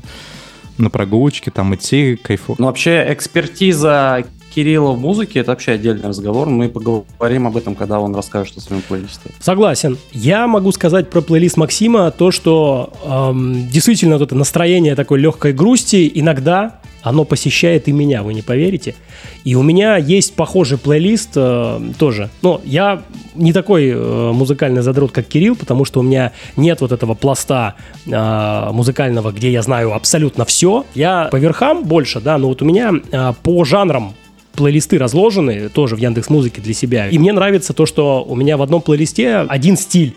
На 0.78 0.92
прогулочке 0.92 1.50
там 1.50 1.74
идти, 1.74 2.20
кайфу. 2.22 2.56
Ну, 2.60 2.68
вообще, 2.68 3.06
экспертиза 3.10 4.26
Кирилла 4.58 4.94
в 4.94 5.00
музыке 5.00 5.42
это 5.42 5.52
вообще 5.52 5.74
отдельный 5.74 6.08
разговор. 6.08 6.50
Мы 6.50 6.68
поговорим 6.68 7.46
об 7.46 7.58
этом, 7.58 7.76
когда 7.76 8.00
он 8.00 8.16
расскажет 8.16 8.58
о 8.58 8.62
своем 8.62 8.82
плейлисте. 8.82 9.30
Согласен. 9.40 10.00
Я 10.14 10.48
могу 10.48 10.72
сказать 10.72 11.12
про 11.12 11.22
плейлист 11.22 11.58
Максима 11.58 12.10
то, 12.10 12.32
что 12.32 12.92
эм, 13.06 13.68
действительно 13.70 14.18
вот 14.18 14.24
это 14.24 14.36
настроение 14.36 14.96
такой 14.96 15.20
легкой 15.20 15.54
грусти 15.54 16.12
иногда 16.12 16.80
оно 17.10 17.24
посещает 17.24 17.88
и 17.88 17.92
меня, 17.92 18.24
вы 18.24 18.34
не 18.34 18.42
поверите. 18.42 18.96
И 19.44 19.56
у 19.56 19.64
меня 19.64 19.98
есть 19.98 20.36
похожий 20.36 20.78
плейлист 20.78 21.32
э, 21.36 21.80
тоже. 21.98 22.30
Но 22.42 22.62
я 22.66 23.04
не 23.36 23.54
такой 23.54 23.90
э, 23.90 24.32
музыкальный 24.34 24.82
задрот, 24.82 25.12
как 25.12 25.28
Кирилл, 25.28 25.56
потому 25.56 25.86
что 25.86 26.00
у 26.00 26.04
меня 26.04 26.32
нет 26.56 26.82
вот 26.82 26.92
этого 26.92 27.14
пласта 27.14 27.76
э, 28.06 28.70
музыкального, 28.72 29.32
где 29.32 29.52
я 29.52 29.62
знаю 29.62 29.94
абсолютно 29.94 30.46
все. 30.46 30.86
Я 30.96 31.30
по 31.32 31.38
верхам 31.38 31.84
больше, 31.84 32.20
да, 32.20 32.38
но 32.38 32.48
вот 32.48 32.62
у 32.62 32.66
меня 32.66 32.94
э, 33.12 33.34
по 33.44 33.64
жанрам 33.64 34.14
плейлисты 34.54 34.98
разложены 34.98 35.70
тоже 35.70 35.96
в 35.96 36.00
Яндекс 36.00 36.30
Музыке 36.30 36.62
для 36.62 36.74
себя. 36.74 37.08
И 37.08 37.18
мне 37.18 37.32
нравится 37.32 37.74
то, 37.74 37.86
что 37.86 38.26
у 38.28 38.36
меня 38.36 38.58
в 38.58 38.62
одном 38.62 38.82
плейлисте 38.82 39.38
один 39.38 39.78
стиль. 39.78 40.16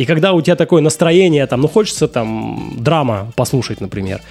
И 0.00 0.06
когда 0.06 0.32
у 0.32 0.40
тебя 0.40 0.56
такое 0.56 0.80
настроение, 0.80 1.46
там, 1.46 1.60
ну, 1.60 1.68
хочется 1.68 2.08
там 2.08 2.72
драма 2.78 3.32
послушать, 3.36 3.82
например, 3.82 4.22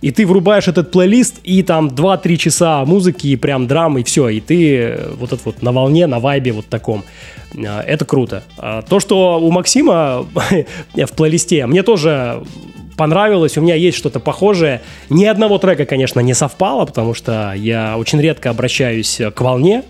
и 0.00 0.12
ты 0.12 0.26
врубаешь 0.26 0.66
этот 0.66 0.90
плейлист, 0.92 1.40
и 1.44 1.62
там 1.62 1.88
2-3 1.88 2.36
часа 2.38 2.84
музыки, 2.86 3.26
и 3.26 3.36
прям 3.36 3.66
драмы, 3.66 4.00
и 4.00 4.02
все, 4.02 4.30
и 4.30 4.40
ты 4.40 4.98
вот 5.18 5.34
это 5.34 5.42
вот 5.44 5.60
на 5.60 5.72
волне, 5.72 6.06
на 6.06 6.20
вайбе 6.20 6.52
вот 6.52 6.64
таком. 6.70 7.04
А, 7.54 7.82
Это 7.82 8.06
круто. 8.06 8.44
А 8.56 8.80
То, 8.80 8.98
что 8.98 9.38
у 9.38 9.50
Максима 9.50 10.26
в 10.94 11.12
плейлисте, 11.14 11.66
мне 11.66 11.82
тоже 11.82 12.42
понравилось, 12.96 13.58
у 13.58 13.60
меня 13.60 13.74
есть 13.74 13.98
что-то 13.98 14.20
похожее. 14.20 14.80
Ни 15.10 15.26
одного 15.26 15.58
трека, 15.58 15.84
конечно, 15.84 16.20
не 16.20 16.32
совпало, 16.32 16.86
потому 16.86 17.12
что 17.12 17.52
я 17.54 17.98
очень 17.98 18.22
редко 18.22 18.48
обращаюсь 18.48 19.20
к 19.34 19.40
волне, 19.42 19.82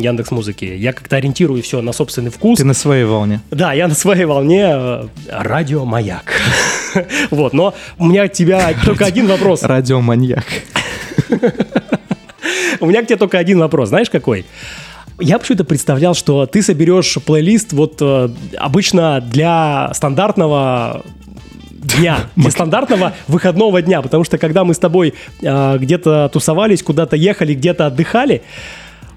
Яндекс 0.00 0.30
Музыки. 0.30 0.64
Я 0.64 0.92
как-то 0.92 1.16
ориентирую 1.16 1.62
все 1.62 1.80
на 1.80 1.92
собственный 1.92 2.30
вкус. 2.30 2.58
Ты 2.58 2.64
на 2.64 2.74
своей 2.74 3.04
волне. 3.04 3.40
Да, 3.50 3.72
я 3.72 3.88
на 3.88 3.94
своей 3.94 4.24
волне 4.24 4.66
э, 4.68 5.06
радио 5.30 5.84
Маяк. 5.84 6.32
Вот, 7.30 7.52
но 7.52 7.72
у 7.98 8.06
меня 8.06 8.24
от 8.24 8.32
тебя 8.32 8.74
только 8.84 9.04
один 9.04 9.28
вопрос. 9.28 9.62
Радиоманьяк. 9.62 10.44
У 12.80 12.86
меня 12.86 13.02
к 13.02 13.06
тебе 13.06 13.16
только 13.16 13.38
один 13.38 13.60
вопрос. 13.60 13.90
Знаешь 13.90 14.10
какой? 14.10 14.44
Я 15.20 15.38
почему-то 15.38 15.64
представлял, 15.64 16.14
что 16.14 16.46
ты 16.46 16.62
соберешь 16.62 17.18
плейлист 17.24 17.72
вот 17.72 17.98
э, 18.00 18.30
обычно 18.56 19.20
для 19.20 19.92
стандартного 19.94 21.04
дня, 21.70 22.20
для 22.36 22.50
стандартного 22.50 23.12
выходного 23.28 23.82
дня, 23.82 24.00
потому 24.02 24.24
что 24.24 24.38
когда 24.38 24.64
мы 24.64 24.74
с 24.74 24.78
тобой 24.78 25.14
э, 25.42 25.78
где-то 25.78 26.30
тусовались, 26.32 26.82
куда-то 26.82 27.16
ехали, 27.16 27.54
где-то 27.54 27.86
отдыхали, 27.86 28.42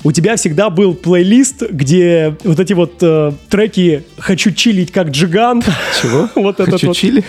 у 0.04 0.12
тебя 0.12 0.36
всегда 0.36 0.70
был 0.70 0.94
плейлист, 0.94 1.64
где 1.70 2.36
вот 2.44 2.60
эти 2.60 2.74
вот 2.74 2.94
э, 3.02 3.32
треки 3.50 4.04
«Хочу 4.18 4.52
чилить 4.52 4.92
как 4.92 5.10
джиган». 5.10 5.64
Чего? 6.02 6.30
Вот 6.36 6.60
этот 6.60 6.74
Хочу 6.74 6.88
вот. 6.88 6.98
чили? 6.98 7.24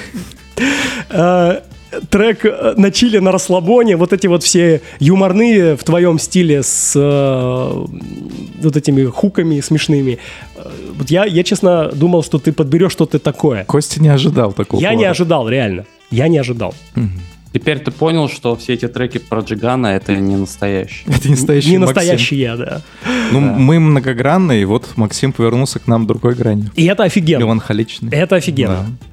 Э, 1.10 1.60
трек 2.10 2.44
э, 2.44 2.74
на 2.76 2.90
чили, 2.90 3.18
на 3.18 3.30
расслабоне, 3.32 3.96
вот 3.96 4.12
эти 4.12 4.26
вот 4.26 4.42
все 4.42 4.80
юморные 4.98 5.76
в 5.76 5.84
твоем 5.84 6.18
стиле 6.18 6.62
с 6.62 6.92
э, 6.96 7.86
вот 8.62 8.76
этими 8.76 9.04
хуками 9.06 9.60
смешными. 9.60 10.18
Э, 10.56 10.68
Вот 10.98 11.10
я, 11.10 11.24
я, 11.26 11.42
честно, 11.44 11.90
думал, 11.92 12.22
что 12.24 12.38
ты 12.38 12.52
подберешь 12.52 12.92
что-то 12.92 13.18
такое. 13.18 13.64
Костя 13.64 14.00
не 14.02 14.08
ожидал 14.08 14.52
такого. 14.52 14.80
Я 14.80 14.90
не 14.90 14.96
поворота. 14.96 15.10
ожидал, 15.10 15.48
реально. 15.48 15.84
Я 16.10 16.28
не 16.28 16.38
ожидал. 16.38 16.74
Теперь 17.54 17.78
ты 17.78 17.92
понял, 17.92 18.28
что 18.28 18.56
все 18.56 18.74
эти 18.74 18.88
треки 18.88 19.18
про 19.18 19.40
Джигана 19.40 19.86
это 19.86 20.16
не 20.16 20.34
настоящие. 20.34 21.06
Это 21.06 21.28
не 21.28 21.34
настоящий 21.36 21.70
Не 21.70 21.78
Максим. 21.78 21.94
настоящий 21.94 22.36
я, 22.36 22.56
да. 22.56 22.82
Ну, 23.30 23.38
мы 23.40 23.78
многогранные, 23.78 24.62
и 24.62 24.64
вот 24.64 24.88
Максим 24.96 25.32
повернулся 25.32 25.78
к 25.78 25.86
нам 25.86 26.04
другой 26.04 26.34
гранью. 26.34 26.72
И 26.74 26.84
это 26.86 27.04
офигенно. 27.04 27.44
Меланхоличный. 27.44 28.10
Это 28.10 28.34
офигенно. 28.34 28.78
Да. 28.78 29.06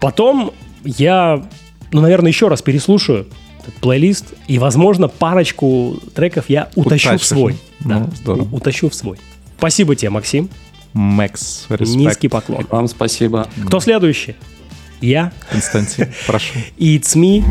Потом 0.00 0.50
я, 0.84 1.44
ну, 1.92 2.00
наверное, 2.00 2.32
еще 2.32 2.48
раз 2.48 2.62
переслушаю 2.62 3.28
этот 3.60 3.74
плейлист, 3.76 4.34
и, 4.48 4.58
возможно, 4.58 5.06
парочку 5.06 5.96
треков 6.16 6.46
я 6.48 6.70
утащу 6.74 7.10
Утащишь, 7.10 7.20
в 7.20 7.24
свой. 7.24 7.56
ну, 7.84 7.88
Да, 7.88 8.10
здорово. 8.16 8.48
Утащу 8.50 8.90
в 8.90 8.94
свой. 8.96 9.18
Спасибо 9.56 9.94
тебе, 9.94 10.10
Максим. 10.10 10.50
Макс, 10.94 11.66
респект. 11.68 11.96
Низкий 11.96 12.28
поклон. 12.28 12.66
Вам 12.70 12.88
спасибо. 12.88 13.46
Кто 13.66 13.78
следующий? 13.78 14.34
Я. 15.04 15.32
Константин, 15.50 16.08
прошу. 16.26 16.54
It's 16.78 17.14
me. 17.14 17.44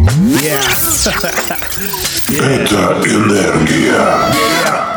Это 2.39 2.99
энергия. 3.05 4.33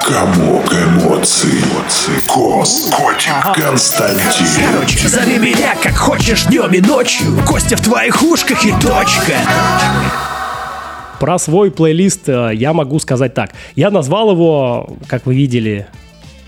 Комок 0.03 0.73
эмоций. 0.73 1.61
Кос. 2.27 2.89
Котик. 2.91 3.33
Константин. 3.55 4.47
Короче, 4.73 5.07
зови 5.07 5.39
меня 5.39 5.75
как 5.83 5.97
хочешь 5.97 6.45
днем 6.45 6.73
и 6.73 6.81
ночью 6.81 7.39
Костя 7.47 7.77
в 7.77 7.83
твоих 7.83 8.23
ушках 8.23 8.65
и 8.65 8.73
точка 8.81 9.35
Про 11.21 11.39
свой 11.39 11.71
плейлист 11.71 12.27
э, 12.31 12.53
я 12.55 12.73
могу 12.73 12.99
сказать 13.01 13.35
так. 13.35 13.51
Я 13.75 13.91
назвал 13.91 14.31
его, 14.31 14.97
как 15.09 15.27
вы 15.27 15.35
видели, 15.35 15.89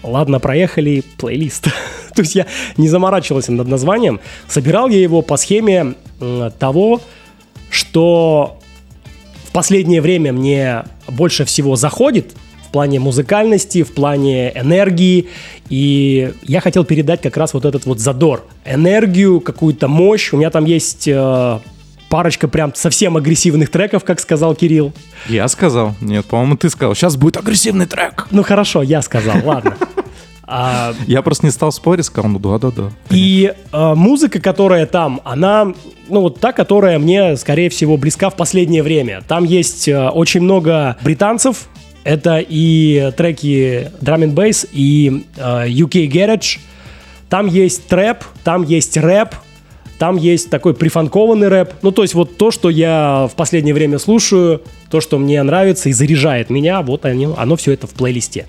ладно, 0.03 0.41
проехали, 0.41 1.03
плейлист. 1.17 1.65
То 2.15 2.23
есть 2.23 2.35
я 2.35 2.47
не 2.77 2.89
заморачивался 2.89 3.53
над 3.53 3.69
названием. 3.69 4.21
Собирал 4.49 4.89
я 4.89 4.99
его 5.01 5.23
по 5.23 5.37
схеме 5.37 5.95
того, 6.59 7.01
что 7.71 8.59
в 9.45 9.53
последнее 9.53 10.01
время 10.01 10.33
мне 10.33 10.85
больше 11.09 11.45
всего 11.45 11.77
заходит 11.77 12.35
в 12.69 12.71
плане 12.71 13.01
музыкальности, 13.01 13.83
в 13.83 13.93
плане 13.93 14.53
энергии. 14.55 15.29
И 15.71 16.33
я 16.43 16.61
хотел 16.61 16.85
передать 16.85 17.23
как 17.23 17.37
раз 17.37 17.55
вот 17.55 17.65
этот 17.65 17.87
вот 17.87 17.99
задор, 17.99 18.47
энергию, 18.65 19.41
какую-то 19.41 19.89
мощь. 19.89 20.33
У 20.33 20.37
меня 20.37 20.51
там 20.51 20.65
есть 20.67 21.09
э, 21.09 21.59
парочка 22.09 22.49
прям 22.49 22.75
совсем 22.75 23.17
агрессивных 23.17 23.71
треков, 23.71 24.05
как 24.05 24.21
сказал 24.21 24.55
Кирилл. 24.55 24.93
Я 25.29 25.49
сказал? 25.49 25.95
Нет, 26.01 26.25
по-моему, 26.27 26.57
ты 26.57 26.71
сказал. 26.71 26.95
Сейчас 26.95 27.17
будет 27.17 27.37
агрессивный 27.37 27.87
трек. 27.87 28.27
Ну 28.31 28.43
хорошо, 28.43 28.83
я 28.83 29.03
сказал, 29.03 29.37
ладно. 29.45 29.77
А, 30.51 30.95
Я 31.07 31.21
просто 31.21 31.45
не 31.45 31.53
стал 31.53 31.71
спорить, 31.73 32.07
сказал, 32.07 32.31
ну 32.31 32.39
да-да-да. 32.39 32.91
И 33.11 33.53
э, 33.71 33.95
музыка, 33.95 34.41
которая 34.41 34.87
там, 34.87 35.21
она, 35.25 35.75
ну 36.09 36.23
вот 36.23 36.41
та, 36.41 36.53
которая 36.53 36.99
мне, 36.99 37.37
скорее 37.37 37.69
всего, 37.69 37.99
близка 37.99 38.31
в 38.31 38.35
последнее 38.37 38.83
время. 38.83 39.23
Там 39.29 39.45
есть 39.45 39.87
э, 39.89 40.09
очень 40.09 40.41
много 40.41 40.97
британцев. 41.03 41.69
Это 42.03 42.39
и 42.39 43.13
треки 43.15 43.91
Drum 44.01 44.25
and 44.25 44.35
Bass, 44.35 44.67
и 44.73 45.27
э, 45.37 45.69
UK 45.69 46.09
Garage. 46.11 46.61
Там 47.29 47.47
есть 47.47 47.87
трэп, 47.87 48.25
там 48.43 48.63
есть 48.63 48.97
рэп, 48.97 49.35
там 49.99 50.17
есть 50.17 50.49
такой 50.51 50.75
прифанкованный 50.75 51.49
рэп. 51.49 51.73
Ну, 51.83 51.91
то 51.91 52.03
есть 52.03 52.15
вот 52.15 52.37
то, 52.37 52.51
что 52.51 52.71
я 52.71 53.29
в 53.31 53.35
последнее 53.35 53.75
время 53.75 53.99
слушаю, 53.99 54.63
то, 54.91 55.01
что 55.01 55.19
мне 55.19 55.43
нравится 55.43 55.89
и 55.89 55.93
заряжает 55.93 56.51
меня, 56.51 56.83
вот 56.83 57.05
они, 57.05 57.29
оно 57.37 57.57
все 57.57 57.73
это 57.73 57.87
в 57.87 57.91
плейлисте. 57.91 58.47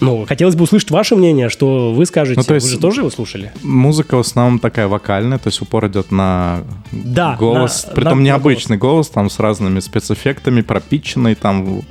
Ну, 0.00 0.24
хотелось 0.28 0.54
бы 0.54 0.62
услышать 0.62 0.92
ваше 0.92 1.16
мнение, 1.16 1.48
что 1.48 1.92
вы 1.92 2.06
скажете. 2.06 2.38
Ну, 2.38 2.44
то 2.44 2.54
есть- 2.54 2.66
Вы 2.66 2.72
же 2.74 2.78
тоже 2.78 3.00
его 3.00 3.10
слушали? 3.10 3.50
Музыка 3.64 4.16
в 4.16 4.20
основном 4.20 4.60
такая 4.60 4.86
вокальная, 4.86 5.38
то 5.38 5.48
есть 5.48 5.60
упор 5.60 5.88
идет 5.88 6.12
на 6.12 6.60
Да, 6.92 7.34
голос, 7.36 7.84
на- 7.88 7.94
притом 7.94 8.18
на- 8.20 8.26
необычный 8.26 8.76
голос, 8.76 9.08
там 9.08 9.28
с 9.28 9.40
разными 9.40 9.80
спецэффектами, 9.80 10.60
пропитченный, 10.60 11.34
там 11.34 11.82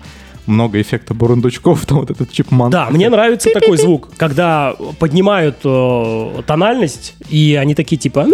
много 0.47 0.81
эффекта 0.81 1.13
бурундучков, 1.13 1.85
там 1.87 1.99
вот 1.99 2.11
этот 2.11 2.31
чипман. 2.31 2.71
Да, 2.71 2.89
мне 2.89 3.09
нравится 3.09 3.49
такой 3.53 3.77
звук, 3.77 4.09
когда 4.17 4.75
поднимают 4.99 5.57
э, 5.63 6.41
тональность, 6.45 7.15
и 7.29 7.57
они 7.59 7.75
такие 7.75 7.97
типа 7.97 8.27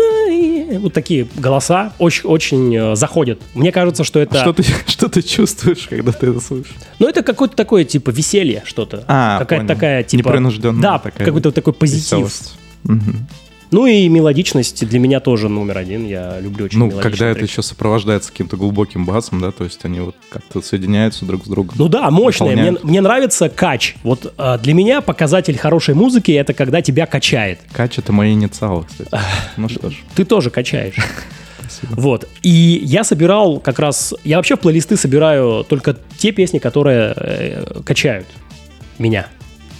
вот 0.79 0.93
такие 0.93 1.27
голоса 1.35 1.93
очень, 1.99 2.27
очень 2.27 2.75
э, 2.75 2.95
заходят. 2.95 3.41
Мне 3.53 3.71
кажется, 3.71 4.03
что 4.03 4.19
это, 4.19 4.39
А 4.39 4.41
Что 4.41 4.53
ты, 4.53 4.63
что 4.87 5.09
ты 5.09 5.21
чувствуешь, 5.21 5.87
когда 5.89 6.11
ты 6.11 6.27
это 6.27 6.39
слышишь? 6.39 6.73
ну 6.99 7.07
это 7.07 7.23
какое-то 7.23 7.55
такое 7.55 7.83
типа 7.83 8.09
веселье 8.09 8.63
что-то, 8.65 9.03
А, 9.07 9.39
какая-то 9.39 9.67
такая 9.67 10.03
типа 10.03 10.29
Непринужденная 10.29 10.81
да, 10.81 10.99
какой-то 10.99 11.51
такой 11.51 11.73
позитив. 11.73 12.19
Веселость. 12.19 12.55
Мгм. 12.83 13.27
Ну 13.73 13.85
и 13.85 14.07
мелодичность 14.07 14.87
для 14.87 14.99
меня 14.99 15.19
тоже 15.19 15.49
номер 15.49 15.79
один. 15.79 16.05
Я 16.05 16.39
люблю 16.39 16.65
очень 16.65 16.79
Ну, 16.79 16.91
когда 16.91 17.27
это 17.27 17.39
треки. 17.39 17.49
еще 17.49 17.61
сопровождается 17.61 18.31
каким-то 18.31 18.55
глубоким 18.55 19.05
басом, 19.05 19.41
да, 19.41 19.51
то 19.51 19.63
есть 19.63 19.83
они 19.83 19.99
вот 19.99 20.15
как-то 20.29 20.61
соединяются 20.61 21.25
друг 21.25 21.43
с 21.43 21.47
другом. 21.47 21.75
Ну 21.77 21.89
да, 21.89 22.09
мощная. 22.11 22.55
Мне, 22.55 22.77
мне 22.83 23.01
нравится 23.01 23.49
кач. 23.49 23.95
Вот 24.03 24.31
э, 24.37 24.57
для 24.61 24.73
меня 24.73 25.01
показатель 25.01 25.57
хорошей 25.57 25.95
музыки 25.95 26.31
это 26.31 26.53
когда 26.53 26.81
тебя 26.81 27.05
качает. 27.07 27.59
Кач— 27.73 27.97
это 27.97 28.13
мои 28.13 28.33
инициалы, 28.33 28.85
кстати. 28.85 29.09
Ну 29.57 29.67
что 29.67 29.89
ж. 29.89 29.95
Ты 30.15 30.23
тоже 30.23 30.49
качаешь. 30.49 30.95
Вот. 31.91 32.27
И 32.41 32.81
я 32.83 33.03
собирал 33.03 33.59
как 33.59 33.79
раз... 33.79 34.13
Я 34.23 34.37
вообще 34.37 34.55
в 34.55 34.59
плейлисты 34.59 34.97
собираю 34.97 35.63
только 35.67 35.97
те 36.17 36.31
песни, 36.31 36.59
которые 36.59 37.13
э, 37.15 37.81
качают 37.85 38.27
меня 38.99 39.27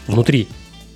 внутри. 0.07 0.47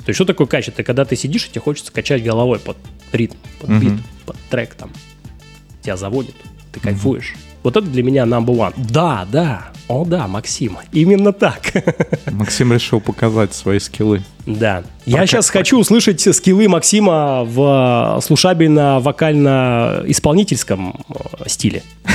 То 0.08 0.12
есть 0.12 0.16
что 0.16 0.24
такое? 0.24 0.48
Это 0.48 0.84
когда 0.84 1.04
ты 1.04 1.18
сидишь, 1.18 1.48
и 1.48 1.50
тебе 1.50 1.60
хочется 1.60 1.92
качать 1.92 2.24
головой 2.24 2.60
под 2.60 2.78
ритм, 3.12 3.36
под 3.60 3.72
бит, 3.72 3.92
под 4.26 4.38
трек 4.50 4.74
там. 4.76 4.90
Тебя 5.82 5.98
заводит, 5.98 6.34
ты 6.72 6.80
кайфуешь. 6.80 7.36
Вот 7.62 7.76
это 7.76 7.86
для 7.86 8.04
меня 8.04 8.24
number 8.24 8.56
one. 8.56 8.74
Да, 8.78 9.28
да, 9.30 9.68
о 9.90 10.06
да, 10.06 10.30
Максим, 10.30 10.78
именно 10.94 11.34
так. 11.34 11.74
Максим 12.32 12.72
решил 12.72 13.02
показать 13.02 13.54
свои 13.54 13.80
скиллы. 13.80 14.24
Да. 14.46 14.86
Я 15.06 15.28
сейчас 15.28 15.50
хочу 15.50 15.78
услышать 15.78 16.22
скиллы 16.34 16.70
Максима 16.70 17.44
в 17.44 18.22
слушабельно-вокально-исполнительском 18.26 21.04
э, 21.10 21.50
стиле. 21.50 21.84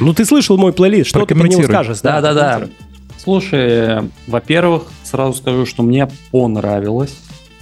Ну, 0.00 0.14
ты 0.14 0.24
слышал 0.24 0.56
мой 0.56 0.72
плейлист, 0.72 1.10
что 1.10 1.26
ты 1.26 1.34
про 1.36 1.46
него 1.46 1.62
скажешь? 1.62 2.00
Да, 2.00 2.22
да, 2.22 2.32
да. 2.32 2.62
Слушай, 3.22 4.10
во-первых, 4.26 4.84
сразу 5.04 5.34
скажу, 5.34 5.64
что 5.64 5.84
мне 5.84 6.08
понравилось. 6.32 7.16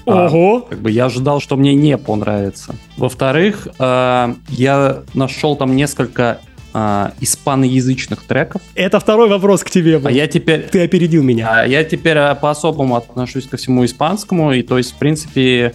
А, 0.07 0.27
Ого. 0.27 0.63
Как 0.63 0.81
бы 0.81 0.91
я 0.91 1.05
ожидал, 1.07 1.41
что 1.41 1.57
мне 1.57 1.75
не 1.75 1.99
понравится. 1.99 2.75
Во-вторых, 2.97 3.69
э, 3.79 4.35
я 4.49 5.03
нашел 5.13 5.57
там 5.57 5.77
несколько 5.77 6.41
э, 6.73 7.11
испаноязычных 7.21 8.23
треков. 8.23 8.63
Это 8.75 9.01
второй 9.01 9.29
вопрос 9.29 9.63
к 9.63 9.69
тебе 9.69 9.99
был. 9.99 10.09
А 10.09 10.11
я 10.11 10.27
теперь... 10.27 10.63
Ты 10.63 10.83
опередил 10.83 11.23
меня. 11.23 11.49
А 11.51 11.67
я 11.67 11.85
теперь 11.85 12.17
по-особому 12.41 12.97
отношусь 12.97 13.47
ко 13.47 13.59
всему 13.59 13.85
испанскому, 13.85 14.53
и 14.53 14.63
то 14.63 14.79
есть, 14.79 14.93
в 14.93 14.95
принципе, 14.97 15.75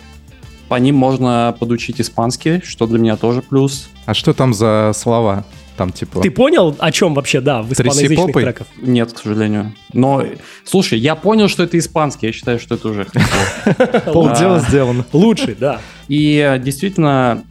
по 0.68 0.76
ним 0.76 0.96
можно 0.96 1.56
подучить 1.60 2.02
испанский, 2.02 2.62
что 2.64 2.88
для 2.88 2.98
меня 2.98 3.18
тоже 3.18 3.44
плюс. 3.44 3.90
А 4.08 4.16
что 4.16 4.34
там 4.34 4.56
за 4.56 4.94
слова? 4.96 5.46
Там 5.78 5.92
типа... 5.92 6.22
Ты 6.22 6.32
понял, 6.32 6.76
о 6.80 6.92
чем 6.92 7.14
вообще, 7.14 7.42
да, 7.42 7.62
в 7.62 7.72
испаноязычных 7.72 8.34
треках? 8.34 8.68
Нет, 8.82 9.12
к 9.12 9.20
сожалению. 9.20 9.74
Но, 9.94 10.24
слушай, 10.64 10.98
я 10.98 11.16
понял, 11.16 11.50
что 11.50 11.64
это 11.64 11.78
испанский, 11.78 12.28
я 12.28 12.34
считаю, 12.34 12.60
что 12.60 12.76
это 12.76 12.88
уже 12.88 13.06
хорошо. 13.14 14.12
Полдела 14.14 14.60
сделано. 14.60 15.06
Лучший, 15.12 15.56
да. 15.56 15.82
И 16.08 16.38
э, 16.38 16.60
действительно, 16.60 17.44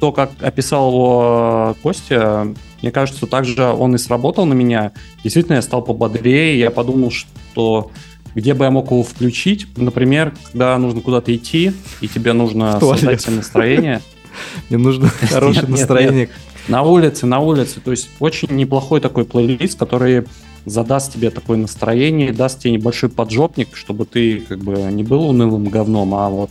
то, 0.00 0.12
как 0.12 0.30
описал 0.40 0.90
его 0.90 1.76
Костя, 1.82 2.48
мне 2.82 2.90
кажется, 2.90 3.26
также 3.26 3.62
он 3.64 3.94
и 3.94 3.98
сработал 3.98 4.44
на 4.46 4.54
меня. 4.54 4.92
Действительно, 5.22 5.56
я 5.56 5.62
стал 5.62 5.82
пободрее, 5.82 6.58
я 6.58 6.70
подумал, 6.70 7.10
что 7.10 7.90
где 8.34 8.54
бы 8.54 8.64
я 8.64 8.70
мог 8.70 8.90
его 8.90 9.02
включить, 9.02 9.66
например, 9.76 10.34
когда 10.46 10.76
нужно 10.78 11.00
куда-то 11.00 11.34
идти, 11.34 11.72
и 12.00 12.08
тебе 12.08 12.32
нужно 12.32 12.78
создать 12.80 13.20
себе 13.20 13.36
настроение. 13.36 14.00
Мне 14.68 14.78
нужно 14.78 15.08
хорошее 15.30 15.66
настроение. 15.66 16.28
На 16.68 16.82
улице, 16.82 17.26
на 17.26 17.40
улице. 17.40 17.80
То 17.80 17.90
есть 17.90 18.10
очень 18.20 18.54
неплохой 18.54 19.00
такой 19.00 19.24
плейлист, 19.24 19.78
который 19.78 20.24
задаст 20.66 21.14
тебе 21.14 21.30
такое 21.30 21.56
настроение, 21.56 22.32
даст 22.32 22.60
тебе 22.60 22.72
небольшой 22.72 23.08
поджопник, 23.08 23.74
чтобы 23.74 24.04
ты 24.04 24.40
как 24.40 24.58
бы 24.58 24.74
не 24.92 25.02
был 25.02 25.30
унылым 25.30 25.64
говном, 25.64 26.14
а 26.14 26.28
вот 26.28 26.50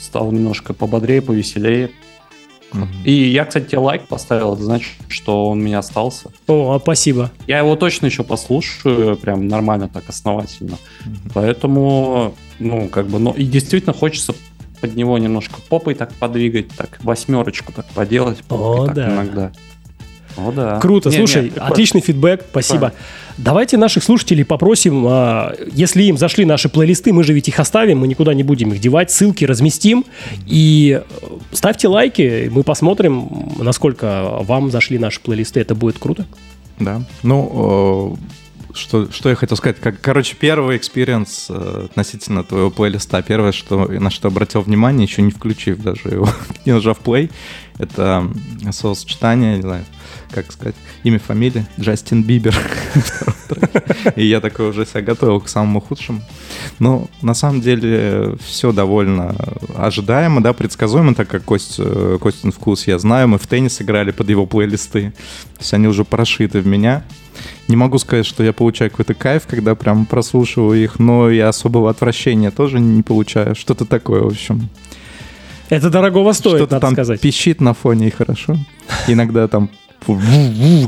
стал 0.00 0.30
немножко 0.30 0.74
пободрее, 0.74 1.22
повеселее. 1.22 1.90
И 3.04 3.12
я, 3.12 3.44
кстати, 3.44 3.66
тебе 3.66 3.78
лайк 3.78 4.08
поставил, 4.08 4.54
это 4.54 4.62
значит, 4.62 4.92
что 5.08 5.50
он 5.50 5.58
у 5.58 5.62
меня 5.62 5.80
остался. 5.80 6.30
О, 6.46 6.78
спасибо. 6.80 7.30
Я 7.46 7.58
его 7.58 7.76
точно 7.76 8.06
еще 8.06 8.24
послушаю, 8.24 9.16
прям 9.16 9.46
нормально 9.46 9.88
так, 9.88 10.04
основательно. 10.08 10.78
Поэтому, 11.34 12.34
ну, 12.58 12.88
как 12.88 13.08
бы, 13.08 13.18
ну, 13.18 13.32
и 13.32 13.44
действительно 13.44 13.92
хочется 13.92 14.34
под 14.82 14.96
него 14.96 15.16
немножко 15.16 15.60
попой 15.68 15.94
так 15.94 16.12
подвигать, 16.14 16.66
так, 16.76 16.98
восьмерочку 17.04 17.72
так 17.72 17.86
поделать. 17.86 18.38
О, 18.50 18.86
так 18.86 18.94
да. 18.96 19.14
иногда. 19.14 19.52
О, 20.36 20.50
да. 20.50 20.80
Круто, 20.80 21.08
Не, 21.08 21.18
слушай, 21.18 21.44
не, 21.44 21.56
отличный 21.56 22.00
фидбэк, 22.00 22.46
спасибо. 22.50 22.92
Давайте 23.38 23.76
наших 23.76 24.02
слушателей 24.02 24.44
попросим, 24.44 25.04
а, 25.06 25.54
если 25.72 26.02
им 26.02 26.18
зашли 26.18 26.44
наши 26.44 26.68
плейлисты, 26.68 27.12
мы 27.12 27.22
же 27.22 27.32
ведь 27.32 27.46
их 27.48 27.60
оставим, 27.60 28.00
мы 28.00 28.08
никуда 28.08 28.34
не 28.34 28.42
будем 28.42 28.72
их 28.72 28.80
девать, 28.80 29.12
ссылки 29.12 29.44
разместим, 29.44 30.04
и 30.46 31.00
э, 31.00 31.26
ставьте 31.52 31.86
лайки, 31.86 32.50
мы 32.52 32.64
посмотрим, 32.64 33.52
насколько 33.58 34.38
вам 34.40 34.70
зашли 34.72 34.98
наши 34.98 35.20
плейлисты, 35.20 35.60
это 35.60 35.76
будет 35.76 35.98
круто. 35.98 36.26
Да. 36.80 37.02
Ну, 37.22 38.16
э, 38.18 38.41
что, 38.74 39.10
что 39.10 39.28
я 39.28 39.34
хотел 39.34 39.56
сказать. 39.56 39.78
Как, 39.80 40.00
короче, 40.00 40.36
первый 40.38 40.76
experience 40.76 41.46
э, 41.50 41.86
относительно 41.90 42.44
твоего 42.44 42.70
плейлиста. 42.70 43.22
Первое, 43.22 43.52
что, 43.52 43.86
на 43.86 44.10
что 44.10 44.28
обратил 44.28 44.62
внимание, 44.62 45.06
еще 45.06 45.22
не 45.22 45.30
включив 45.30 45.78
даже 45.78 46.08
его, 46.08 46.28
не 46.64 46.72
нажав 46.72 47.00
play, 47.00 47.30
это 47.78 48.28
м, 48.62 48.72
словосочетание, 48.72 49.56
не 49.56 49.62
знаю, 49.62 49.84
как 50.32 50.50
сказать, 50.52 50.74
имя, 51.04 51.18
фамилия, 51.18 51.66
Джастин 51.78 52.22
Бибер. 52.22 52.56
И 54.16 54.26
я 54.26 54.40
такой 54.40 54.70
уже 54.70 54.86
себя 54.86 55.02
готовил 55.02 55.40
к 55.40 55.48
самому 55.48 55.80
худшему. 55.80 56.22
Но 56.78 57.08
на 57.20 57.34
самом 57.34 57.60
деле 57.60 58.36
все 58.44 58.72
довольно 58.72 59.34
ожидаемо, 59.76 60.42
да, 60.42 60.52
предсказуемо, 60.52 61.14
так 61.14 61.28
как 61.28 61.44
Кость, 61.44 61.76
э, 61.78 62.18
Костин 62.20 62.52
вкус 62.52 62.86
я 62.86 62.98
знаю, 62.98 63.28
мы 63.28 63.38
в 63.38 63.46
теннис 63.46 63.80
играли 63.80 64.10
под 64.10 64.30
его 64.30 64.46
плейлисты, 64.46 65.12
то 65.54 65.60
есть 65.60 65.74
они 65.74 65.88
уже 65.88 66.04
прошиты 66.04 66.60
в 66.60 66.66
меня. 66.66 67.04
Не 67.68 67.76
могу 67.76 67.98
сказать, 67.98 68.26
что 68.26 68.42
я 68.42 68.52
получаю 68.52 68.90
какой-то 68.90 69.14
кайф, 69.14 69.44
когда 69.48 69.74
прям 69.74 70.06
прослушиваю 70.06 70.82
их, 70.82 70.98
но 70.98 71.30
и 71.30 71.38
особого 71.38 71.90
отвращения 71.90 72.50
тоже 72.50 72.80
не 72.80 73.02
получаю. 73.02 73.54
Что-то 73.54 73.84
такое, 73.84 74.22
в 74.22 74.26
общем. 74.26 74.68
Это 75.68 75.88
дорогого 75.88 76.32
стоит, 76.32 76.56
Что-то 76.56 76.74
надо 76.74 76.86
там 76.86 76.92
сказать. 76.92 77.20
пищит 77.20 77.60
на 77.60 77.72
фоне, 77.72 78.08
и 78.08 78.10
хорошо. 78.10 78.56
Иногда 79.06 79.48
там 79.48 79.70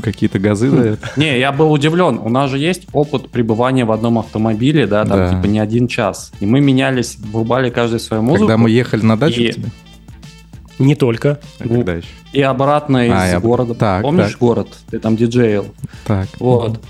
какие-то 0.01 0.39
газы 0.39 0.69
дает. 0.75 0.99
Не, 1.17 1.39
я 1.39 1.51
был 1.51 1.71
удивлен. 1.71 2.19
У 2.21 2.29
нас 2.29 2.49
же 2.51 2.57
есть 2.57 2.83
опыт 2.93 3.29
пребывания 3.29 3.85
в 3.85 3.91
одном 3.91 4.19
автомобиле, 4.19 4.87
да, 4.87 5.05
там 5.05 5.17
Да. 5.17 5.29
типа 5.35 5.45
не 5.47 5.59
один 5.59 5.87
час. 5.87 6.31
И 6.39 6.45
мы 6.45 6.61
менялись, 6.61 7.17
врубали 7.31 7.69
каждый 7.69 7.99
свою 7.99 8.23
музыку. 8.23 8.47
Когда 8.47 8.57
мы 8.57 8.69
ехали 8.69 9.01
на 9.03 9.17
дачу 9.17 9.41
И- 9.41 9.51
тебе? 9.53 9.69
Не 10.77 10.95
только. 10.95 11.39
А 11.59 11.67
когда 11.67 11.93
еще? 11.93 12.07
И 12.33 12.41
обратно 12.41 13.07
из 13.07 13.11
А, 13.13 13.27
я- 13.27 13.39
города. 13.39 13.73
так, 13.75 14.01
Помнишь 14.01 14.31
так. 14.31 14.39
город? 14.39 14.67
Ты 14.91 14.99
там 14.99 15.15
диджейл. 15.15 15.67
Так. 16.05 16.27
Вот. 16.39 16.81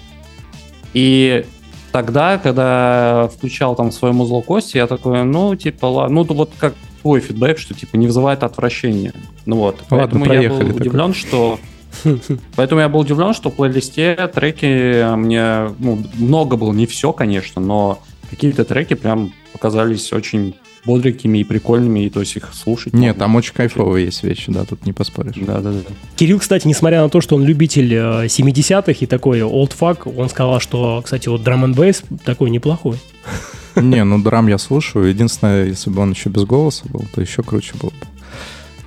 И 0.93 1.45
тогда, 1.91 2.37
когда 2.39 3.29
включал 3.35 3.75
там 3.75 3.91
свое 3.91 4.13
музло 4.13 4.41
Кости, 4.41 4.77
я 4.77 4.87
такой, 4.87 5.23
ну, 5.23 5.55
типа, 5.55 5.85
ладно, 5.85 6.23
ну, 6.27 6.33
вот 6.33 6.51
как 6.57 6.73
твой 7.03 7.19
фидбэк, 7.19 7.59
что, 7.59 7.75
типа, 7.75 7.95
не 7.97 8.07
вызывает 8.07 8.41
отвращения. 8.43 9.13
Ну 9.45 9.57
вот. 9.57 9.75
Ладно, 9.91 9.97
Поэтому 9.97 10.23
я 10.25 10.29
проехали 10.29 10.63
был 10.63 10.67
такой. 10.73 10.81
удивлен, 10.81 11.13
что... 11.13 11.59
Поэтому 12.55 12.81
я 12.81 12.89
был 12.89 13.01
удивлен, 13.01 13.33
что 13.33 13.49
в 13.49 13.55
плейлисте 13.55 14.29
треки 14.33 15.15
мне, 15.15 15.73
ну, 15.79 16.03
много 16.15 16.57
было, 16.57 16.73
не 16.73 16.85
все, 16.85 17.13
конечно, 17.13 17.61
но 17.61 17.99
какие-то 18.29 18.65
треки 18.65 18.93
прям 18.93 19.33
показались 19.53 20.11
очень 20.13 20.55
бодренькими 20.85 21.39
и 21.39 21.43
прикольными, 21.43 22.05
и 22.05 22.09
то 22.09 22.19
есть 22.19 22.35
их 22.35 22.49
слушать. 22.53 22.93
Нет, 22.93 23.15
можно. 23.15 23.19
там 23.19 23.35
очень 23.35 23.53
кайфовые 23.53 24.05
есть 24.05 24.23
вещи, 24.23 24.51
да, 24.51 24.65
тут 24.65 24.85
не 24.85 24.93
поспоришь. 24.93 25.35
Да, 25.35 25.59
да, 25.59 25.71
да. 25.71 25.79
Кирилл, 26.15 26.39
кстати, 26.39 26.67
несмотря 26.67 27.01
на 27.01 27.09
то, 27.09 27.21
что 27.21 27.35
он 27.35 27.43
любитель 27.43 27.93
э, 27.93 28.25
70-х 28.25 28.93
и 28.99 29.05
такой 29.05 29.41
олдфак, 29.43 30.07
он 30.07 30.29
сказал, 30.29 30.59
что, 30.59 31.01
кстати, 31.03 31.27
вот 31.27 31.43
драм 31.43 31.63
н 31.65 31.73
бейс 31.73 32.03
такой 32.23 32.51
неплохой. 32.51 32.97
Не, 33.75 34.03
ну 34.03 34.21
драм 34.21 34.47
я 34.47 34.57
слушаю. 34.57 35.09
Единственное, 35.09 35.65
если 35.65 35.89
бы 35.89 36.01
он 36.01 36.11
еще 36.11 36.29
без 36.29 36.45
голоса 36.45 36.85
был, 36.87 37.03
то 37.13 37.21
еще 37.21 37.43
круче 37.43 37.73
было 37.81 37.89
бы. 37.89 37.95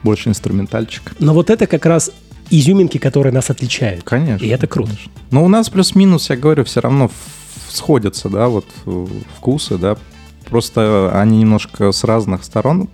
Больше 0.02 0.28
инструментальчик. 0.28 1.12
Но 1.18 1.34
вот 1.34 1.50
это 1.50 1.66
как 1.66 1.84
раз 1.84 2.12
изюминки, 2.50 2.98
которые 2.98 3.32
нас 3.32 3.50
отличают. 3.50 4.04
Конечно. 4.04 4.44
И 4.44 4.48
это 4.48 4.66
круто. 4.66 4.90
конечно. 4.90 5.12
Но 5.30 5.44
у 5.44 5.48
нас 5.48 5.68
плюс-минус, 5.68 6.30
я 6.30 6.36
говорю, 6.36 6.64
все 6.64 6.80
равно 6.80 7.10
сходятся, 7.68 8.28
да, 8.28 8.48
вот 8.48 8.66
э, 8.86 9.06
вкусы, 9.36 9.78
да. 9.78 9.96
Просто 10.46 11.12
они 11.20 11.38
немножко 11.38 11.92
с 11.92 12.04
разных 12.04 12.42
сторон 12.44 12.88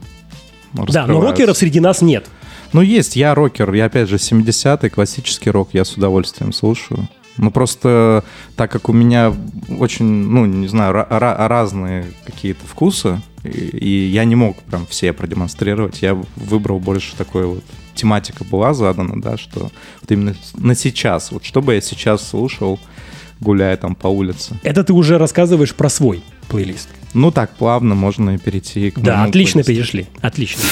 Да, 0.72 1.06
но 1.06 1.20
рокеров 1.20 1.56
среди 1.56 1.78
нас 1.80 2.02
нет. 2.02 2.26
Ну, 2.72 2.80
есть, 2.80 3.14
я 3.14 3.34
рокер, 3.34 3.72
я 3.72 3.84
опять 3.84 4.08
же 4.08 4.16
70-й, 4.16 4.90
классический 4.90 5.50
рок, 5.50 5.68
я 5.72 5.84
с 5.84 5.92
удовольствием 5.92 6.52
слушаю. 6.52 7.08
Ну, 7.36 7.50
просто 7.50 8.24
так 8.56 8.70
как 8.72 8.88
у 8.88 8.92
меня 8.92 9.32
очень, 9.78 10.04
ну, 10.04 10.44
не 10.46 10.66
знаю, 10.68 10.94
ра- 10.94 11.08
ра- 11.08 11.46
разные 11.48 12.06
какие-то 12.24 12.64
вкусы, 12.66 13.20
и, 13.44 13.48
и 13.48 14.06
я 14.08 14.24
не 14.24 14.34
мог 14.34 14.56
прям 14.62 14.86
все 14.86 15.12
продемонстрировать, 15.12 16.02
я 16.02 16.14
выбрал 16.36 16.80
больше 16.80 17.14
такой 17.16 17.46
вот, 17.46 17.64
тематика 17.94 18.44
была 18.44 18.74
задана, 18.74 19.20
да, 19.20 19.36
что 19.36 19.70
вот 20.00 20.10
именно 20.10 20.34
на 20.56 20.74
сейчас, 20.74 21.30
вот 21.32 21.44
что 21.44 21.62
бы 21.62 21.74
я 21.74 21.80
сейчас 21.80 22.26
слушал, 22.28 22.78
гуляя 23.40 23.76
там 23.76 23.94
по 23.94 24.08
улице. 24.08 24.58
Это 24.62 24.84
ты 24.84 24.92
уже 24.92 25.18
рассказываешь 25.18 25.74
про 25.74 25.88
свой 25.88 26.22
плейлист. 26.48 26.88
Ну, 27.14 27.30
так 27.30 27.54
плавно 27.56 27.94
можно 27.94 28.30
и 28.34 28.38
перейти 28.38 28.90
к 28.90 28.98
Да, 29.00 29.22
отлично 29.24 29.62
плейлисту. 29.62 29.92
перешли. 29.92 30.06
Отлично. 30.20 30.62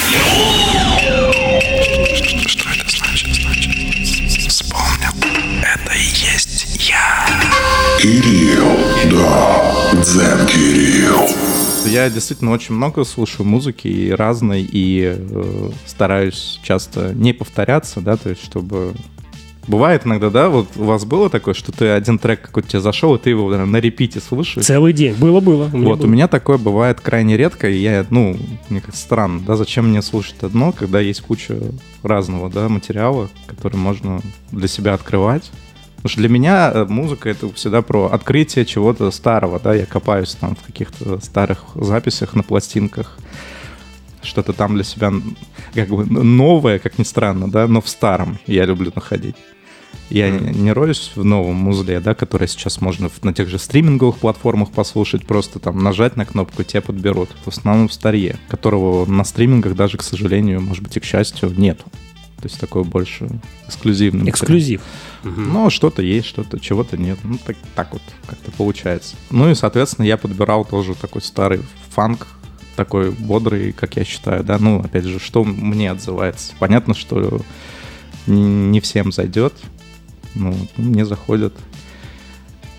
Что 2.47 2.69
это 2.69 2.89
значит? 2.89 3.29
Значит, 3.35 4.51
вспомнил. 4.51 5.11
Это 5.61 5.93
и 5.93 6.03
есть 6.03 6.89
я. 6.89 7.25
Кирилл, 8.01 8.77
да, 9.11 10.01
Дзен 10.01 10.45
Кирилл. 10.47 11.29
Я 11.85 12.09
действительно 12.09 12.51
очень 12.51 12.75
много 12.75 13.03
слушаю 13.03 13.45
музыки 13.45 13.87
и 13.87 14.11
разной, 14.11 14.61
и 14.69 15.15
э, 15.17 15.69
стараюсь 15.85 16.59
часто 16.63 17.13
не 17.13 17.33
повторяться, 17.33 18.01
да, 18.01 18.17
то 18.17 18.29
есть 18.29 18.43
чтобы... 18.43 18.93
Бывает 19.65 20.05
иногда, 20.05 20.29
да, 20.29 20.49
вот 20.49 20.67
у 20.75 20.83
вас 20.83 21.05
было 21.05 21.29
такое, 21.29 21.53
что 21.53 21.71
ты 21.71 21.87
один 21.87 22.19
трек 22.19 22.41
какой-то 22.41 22.67
тебе 22.67 22.81
зашел, 22.81 23.15
и 23.15 23.19
ты 23.19 23.29
его 23.29 23.49
наверное, 23.49 23.71
на 23.71 23.77
репите 23.77 24.19
слушаешь? 24.19 24.65
Целый 24.65 24.91
день. 24.91 25.13
Было, 25.15 25.39
было. 25.39 25.69
У 25.71 25.77
меня 25.77 25.87
Вот, 25.87 25.99
было. 25.99 26.07
у 26.07 26.09
меня 26.09 26.27
такое 26.27 26.57
бывает 26.57 26.99
крайне 26.99 27.37
редко, 27.37 27.69
и 27.69 27.77
я, 27.77 28.05
ну, 28.09 28.37
мне 28.69 28.81
как 28.81 28.93
странно, 28.95 29.41
да, 29.45 29.55
зачем 29.55 29.87
мне 29.89 30.01
слушать 30.01 30.35
одно, 30.41 30.73
когда 30.73 30.99
есть 30.99 31.21
куча 31.21 31.57
разного, 32.01 32.49
да, 32.49 32.67
материала, 32.67 33.29
который 33.47 33.77
можно 33.77 34.19
для 34.51 34.67
себя 34.67 34.95
открывать. 34.95 35.49
Потому 36.03 36.11
что 36.11 36.19
для 36.19 36.29
меня 36.29 36.69
э, 36.73 36.83
музыка— 36.83 37.29
это 37.31 37.49
всегда 37.53 37.81
про 37.81 38.07
открытие 38.07 38.65
чего-то 38.65 39.09
старого, 39.09 39.57
да, 39.57 39.73
я 39.73 39.85
копаюсь 39.85 40.35
там 40.35 40.57
в 40.57 40.61
каких-то 40.61 41.21
старых 41.21 41.63
записях 41.75 42.35
на 42.35 42.43
пластинках, 42.43 43.17
что-то 44.21 44.51
там 44.51 44.75
для 44.75 44.83
себя 44.83 45.13
как 45.73 45.87
бы 45.87 46.05
новое, 46.05 46.79
как 46.79 46.99
ни 46.99 47.03
странно, 47.03 47.49
да, 47.49 47.69
но 47.69 47.79
в 47.79 47.87
старом 47.87 48.37
я 48.47 48.65
люблю 48.65 48.91
находить. 48.93 49.37
Я 50.09 50.29
не, 50.29 50.73
роюсь 50.73 51.13
в 51.15 51.23
новом 51.23 51.55
музле, 51.55 52.01
да, 52.01 52.13
который 52.13 52.49
сейчас 52.49 52.81
можно 52.81 53.09
на 53.21 53.33
тех 53.33 53.47
же 53.47 53.57
стриминговых 53.57 54.17
платформах 54.17 54.71
послушать, 54.71 55.25
просто 55.25 55.59
там 55.59 55.79
нажать 55.81 56.17
на 56.17 56.25
кнопку, 56.25 56.63
тебя 56.63 56.81
подберут. 56.81 57.29
В 57.45 57.47
основном 57.47 57.87
в 57.87 57.93
старье, 57.93 58.35
которого 58.49 59.05
на 59.05 59.23
стримингах 59.23 59.73
даже, 59.75 59.97
к 59.97 60.03
сожалению, 60.03 60.59
может 60.59 60.83
быть 60.83 60.97
и 60.97 60.99
к 60.99 61.05
счастью, 61.05 61.53
нету. 61.55 61.85
То 62.43 62.49
есть 62.49 62.59
такое 62.59 62.83
больше 62.83 63.29
эксклюзивный. 63.69 64.19
материал. 64.19 64.33
Эксклюзив. 64.33 64.81
Ну, 65.23 65.69
что-то 65.69 66.01
есть, 66.01 66.27
что-то, 66.27 66.59
чего-то 66.59 66.97
нет. 66.97 67.17
Ну, 67.23 67.37
так, 67.37 67.55
так 67.73 67.93
вот 67.93 68.01
как-то 68.27 68.51
получается. 68.51 69.15
Ну 69.29 69.49
и, 69.49 69.55
соответственно, 69.55 70.05
я 70.05 70.17
подбирал 70.17 70.65
тоже 70.65 70.93
такой 70.93 71.21
старый 71.21 71.61
фанк, 71.91 72.27
такой 72.75 73.11
бодрый, 73.11 73.71
как 73.71 73.95
я 73.95 74.03
считаю, 74.03 74.43
да. 74.43 74.57
Ну, 74.59 74.81
опять 74.81 75.05
же, 75.05 75.19
что 75.19 75.45
мне 75.45 75.89
отзывается. 75.89 76.51
Понятно, 76.59 76.93
что 76.93 77.39
не 78.27 78.81
всем 78.81 79.13
зайдет. 79.13 79.53
Ну, 80.35 80.53
мне 80.75 81.05
заходят 81.05 81.53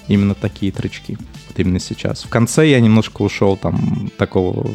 именно 0.08 0.34
такие 0.34 0.72
тречки. 0.72 1.16
Вот 1.48 1.58
именно 1.58 1.80
сейчас. 1.80 2.24
В 2.24 2.28
конце 2.28 2.68
я 2.68 2.80
немножко 2.80 3.22
ушел 3.22 3.56
там 3.56 4.10
такого 4.18 4.70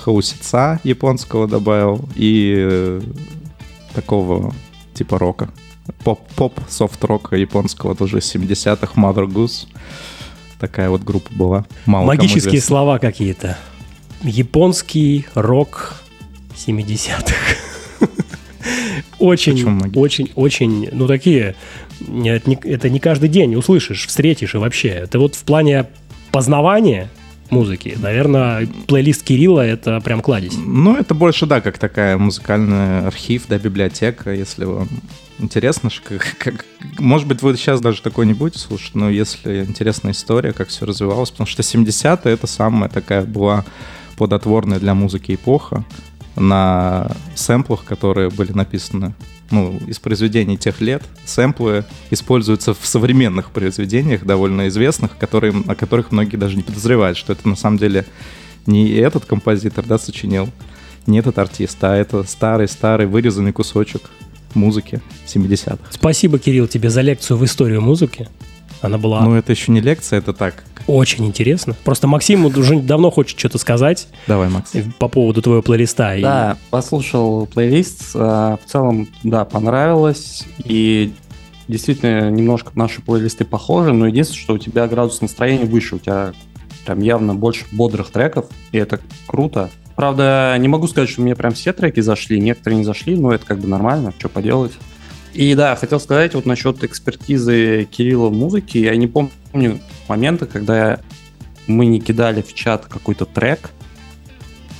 хаусица 0.00 0.80
японского 0.82 1.46
добавил 1.46 2.08
и 2.14 3.00
такого 3.94 4.54
типа 4.94 5.18
рока. 5.18 5.50
Поп, 6.04 6.20
поп 6.36 6.60
софт-рока 6.68 7.36
японского 7.36 7.94
тоже 7.94 8.18
из 8.18 8.34
70-х, 8.34 9.00
Mother 9.00 9.26
Goose. 9.26 9.66
Такая 10.58 10.90
вот 10.90 11.02
группа 11.02 11.32
была. 11.32 11.66
Мало 11.86 12.04
Магические 12.06 12.60
слова 12.60 12.98
какие-то. 12.98 13.56
Японский 14.22 15.26
рок 15.34 16.02
70-х. 16.54 17.34
Очень, 19.18 19.82
очень, 19.96 20.30
очень, 20.34 20.88
ну 20.92 21.06
такие, 21.06 21.54
нет, 22.00 22.46
не- 22.46 22.58
это 22.64 22.88
не 22.88 23.00
каждый 23.00 23.28
день 23.28 23.54
услышишь, 23.54 24.06
встретишь 24.06 24.54
и 24.54 24.58
вообще. 24.58 24.88
Это 24.88 25.18
вот 25.18 25.34
в 25.34 25.42
плане 25.44 25.86
познавания 26.32 27.10
музыки, 27.50 27.96
наверное, 28.00 28.68
плейлист 28.86 29.22
Кирилла 29.22 29.60
это 29.60 30.00
прям 30.00 30.20
кладезь. 30.20 30.54
Ну, 30.56 30.96
это 30.96 31.14
больше, 31.14 31.46
да, 31.46 31.60
как 31.60 31.78
такая 31.78 32.16
музыкальный 32.18 33.06
архив, 33.06 33.44
да, 33.48 33.58
библиотека, 33.58 34.32
если 34.32 34.64
вам 34.64 34.88
интересно, 35.38 35.90
как, 36.04 36.36
как- 36.38 36.64
может 36.98 37.26
быть, 37.26 37.42
вы 37.42 37.56
сейчас 37.56 37.80
даже 37.80 38.02
такой 38.02 38.26
не 38.26 38.34
будете 38.34 38.58
слушать, 38.58 38.94
но 38.94 39.08
если 39.10 39.64
интересная 39.64 40.12
история, 40.12 40.52
как 40.52 40.68
все 40.68 40.86
развивалось, 40.86 41.30
потому 41.30 41.46
что 41.46 41.62
70-е 41.62 42.32
это 42.34 42.46
самая 42.46 42.88
такая 42.90 43.22
была 43.22 43.64
плодотворная 44.16 44.78
для 44.78 44.94
музыки 44.94 45.34
эпоха 45.34 45.84
на 46.36 47.10
сэмплах, 47.34 47.84
которые 47.84 48.30
были 48.30 48.52
написаны 48.52 49.14
ну, 49.50 49.78
из 49.86 49.98
произведений 49.98 50.56
тех 50.56 50.80
лет. 50.80 51.02
Сэмплы 51.24 51.84
используются 52.10 52.74
в 52.74 52.84
современных 52.84 53.50
произведениях, 53.50 54.24
довольно 54.24 54.68
известных, 54.68 55.16
которые, 55.18 55.54
о 55.66 55.74
которых 55.74 56.12
многие 56.12 56.36
даже 56.36 56.56
не 56.56 56.62
подозревают, 56.62 57.18
что 57.18 57.32
это 57.32 57.48
на 57.48 57.56
самом 57.56 57.78
деле 57.78 58.06
не 58.66 58.90
этот 58.90 59.24
композитор, 59.24 59.84
да, 59.86 59.98
сочинил, 59.98 60.48
не 61.06 61.18
этот 61.18 61.38
артист, 61.38 61.82
а 61.82 61.96
это 61.96 62.22
старый-старый 62.24 63.06
вырезанный 63.06 63.52
кусочек 63.52 64.02
музыки 64.54 65.00
70-х. 65.26 65.78
Спасибо, 65.90 66.38
Кирилл, 66.38 66.66
тебе 66.66 66.90
за 66.90 67.00
лекцию 67.00 67.36
в 67.36 67.44
историю 67.44 67.80
музыки. 67.80 68.28
Она 68.82 68.98
была 68.98 69.20
Ну, 69.22 69.34
это 69.34 69.52
еще 69.52 69.72
не 69.72 69.80
лекция, 69.80 70.18
это 70.20 70.32
так. 70.32 70.64
очень 70.86 71.26
интересна. 71.26 71.76
Просто 71.84 72.06
Максим 72.06 72.46
уже 72.46 72.80
давно 72.80 73.10
хочет 73.10 73.38
что-то 73.38 73.58
сказать 73.58 74.08
Давай, 74.26 74.48
Макс. 74.48 74.72
по 74.98 75.08
поводу 75.08 75.42
твоего 75.42 75.62
плейлиста. 75.62 76.16
и- 76.16 76.22
Да, 76.22 76.56
послушал 76.70 77.46
плейлист, 77.46 78.10
а, 78.14 78.56
в 78.64 78.68
целом, 78.70 79.08
да, 79.22 79.44
понравилось, 79.44 80.44
и 80.64 81.12
действительно 81.68 82.30
немножко 82.30 82.72
наши 82.74 83.00
плейлисты 83.02 83.44
похожи, 83.44 83.92
но 83.92 84.06
единственное, 84.06 84.40
что 84.42 84.54
у 84.54 84.58
тебя 84.58 84.86
градус 84.88 85.20
настроения 85.20 85.66
выше, 85.66 85.96
у 85.96 85.98
тебя 85.98 86.32
прям 86.86 87.00
явно 87.00 87.34
больше 87.34 87.66
бодрых 87.72 88.10
треков, 88.10 88.46
и 88.72 88.78
это 88.78 88.98
круто. 89.26 89.70
Правда, 89.94 90.56
не 90.58 90.66
могу 90.66 90.88
сказать, 90.88 91.10
что 91.10 91.20
мне 91.20 91.36
прям 91.36 91.52
все 91.52 91.72
треки 91.74 92.00
зашли, 92.00 92.40
некоторые 92.40 92.78
не 92.78 92.84
зашли, 92.84 93.16
но 93.16 93.32
это 93.32 93.44
как 93.44 93.58
бы 93.58 93.68
нормально, 93.68 94.14
что 94.18 94.30
поделать. 94.30 94.72
И 95.32 95.54
да, 95.54 95.76
хотел 95.76 96.00
сказать 96.00 96.34
вот 96.34 96.46
насчет 96.46 96.82
экспертизы 96.82 97.88
Кирилла 97.90 98.28
в 98.28 98.32
музыке. 98.32 98.80
Я 98.82 98.96
не 98.96 99.06
помню 99.06 99.30
момента, 100.08 100.46
когда 100.46 101.00
мы 101.66 101.86
не 101.86 102.00
кидали 102.00 102.42
в 102.42 102.52
чат 102.54 102.86
какой-то 102.86 103.24
трек, 103.26 103.70